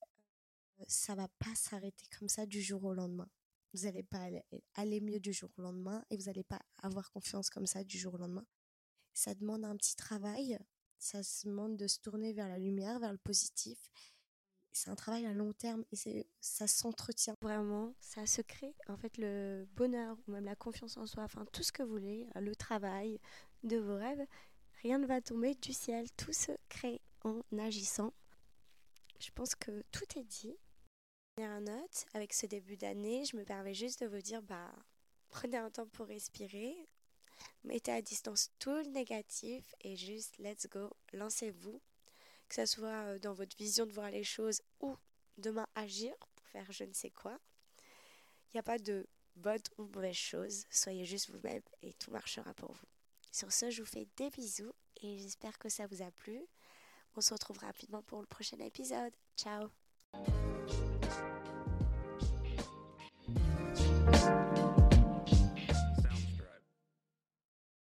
ça 0.88 1.16
va 1.16 1.28
pas 1.40 1.56
s'arrêter 1.56 2.06
comme 2.18 2.30
ça 2.30 2.46
du 2.46 2.62
jour 2.62 2.84
au 2.84 2.94
lendemain. 2.94 3.30
Vous 3.74 3.84
n'allez 3.84 4.04
pas 4.04 4.30
aller, 4.76 5.02
mieux 5.02 5.20
du 5.20 5.34
jour 5.34 5.50
au 5.58 5.62
lendemain 5.62 6.04
et 6.10 6.18
vous 6.18 6.26
n'allez 6.26 6.44
pas 6.44 6.62
avoir 6.82 7.12
confiance 7.12 7.50
comme 7.50 7.66
ça 7.66 7.84
du 7.84 7.98
jour 7.98 8.14
au 8.14 8.18
lendemain. 8.18 8.46
Ça 9.14 9.34
demande 9.36 9.66
un 9.66 9.76
petit 9.76 9.96
travail, 9.96 10.60
ça 11.00 11.22
demande 11.44 11.78
de 11.78 11.88
se 11.88 12.00
tourner 12.00 12.34
vers 12.34 12.48
la 12.48 12.60
lumière, 12.60 13.00
vers 13.00 13.12
le 13.12 13.18
positif. 13.18 13.78
C'est 14.78 14.92
un 14.92 14.96
travail 14.96 15.26
à 15.26 15.34
long 15.34 15.54
terme 15.54 15.84
et 15.92 16.28
ça 16.40 16.68
s'entretient. 16.68 17.34
Vraiment, 17.42 17.96
ça 18.00 18.28
se 18.28 18.44
crée. 18.44 18.76
En 18.88 18.96
fait, 18.96 19.18
le 19.18 19.68
bonheur 19.72 20.16
ou 20.28 20.32
même 20.32 20.46
la 20.46 20.56
confiance 20.56 20.98
en 20.98 21.08
soi, 21.08 21.24
enfin 21.24 21.46
tout 21.52 21.64
ce 21.64 21.72
que 21.72 21.82
vous 21.82 21.90
voulez, 21.90 22.28
le 22.36 22.56
travail 22.56 23.20
de 23.64 23.78
vos 23.78 23.96
rêves, 23.96 24.24
rien 24.84 25.00
ne 25.00 25.08
va 25.08 25.20
tomber 25.20 25.56
du 25.56 25.74
ciel. 25.74 26.06
Tout 26.12 26.32
se 26.32 26.52
crée 26.70 27.02
en 27.24 27.42
agissant. 27.58 28.14
Je 29.20 29.32
pense 29.32 29.56
que 29.56 29.84
tout 29.92 30.06
est 30.16 30.24
dit. 30.24 30.56
Dernière 31.38 31.62
note, 31.62 32.06
avec 32.14 32.32
ce 32.32 32.46
début 32.46 32.78
d'année, 32.78 33.26
je 33.26 33.36
me 33.36 33.46
permets 33.46 33.74
juste 33.74 34.04
de 34.04 34.08
vous 34.08 34.22
dire, 34.22 34.44
bah, 34.44 34.72
prenez 35.30 35.58
un 35.58 35.72
temps 35.72 35.88
pour 35.88 36.06
respirer, 36.06 36.76
mettez 37.64 37.94
à 37.94 38.04
distance 38.04 38.52
tout 38.60 38.70
le 38.70 38.92
négatif 38.92 39.74
et 39.82 39.96
juste 39.96 40.38
let's 40.38 40.68
go, 40.70 40.92
lancez-vous, 41.14 41.82
que 42.48 42.56
ce 42.56 42.66
soit 42.66 43.04
euh, 43.06 43.20
dans 43.20 43.34
votre 43.34 43.56
vision 43.58 43.86
de 43.86 43.92
voir 43.92 44.12
les 44.12 44.24
choses 44.24 44.62
ou 44.80 44.96
demain 45.38 45.68
agir 45.76 46.14
pour 46.36 46.48
faire 46.48 46.72
je 46.72 46.84
ne 46.84 46.94
sais 46.94 47.10
quoi. 47.10 47.38
Il 48.48 48.56
n'y 48.56 48.60
a 48.60 48.64
pas 48.64 48.78
de 48.78 49.08
bonne 49.36 49.62
ou 49.78 49.84
mauvaise 49.86 50.16
chose, 50.16 50.66
soyez 50.70 51.06
juste 51.06 51.30
vous-même 51.30 51.62
et 51.82 51.94
tout 51.94 52.12
marchera 52.12 52.54
pour 52.54 52.72
vous. 52.72 52.88
Sur 53.32 53.52
ce, 53.52 53.70
je 53.70 53.82
vous 53.82 53.88
fais 53.88 54.08
des 54.18 54.30
bisous 54.30 54.72
et 55.02 55.20
j'espère 55.20 55.58
que 55.58 55.70
ça 55.70 55.86
vous 55.88 56.02
a 56.02 56.12
plu. 56.12 56.42
On 57.16 57.22
se 57.22 57.34
retrouve 57.34 57.60
rapidement 57.60 58.02
pour 58.04 58.22
le 58.22 58.28
prochain 58.28 58.60
épisode. 58.60 59.14
Ciao 59.36 59.70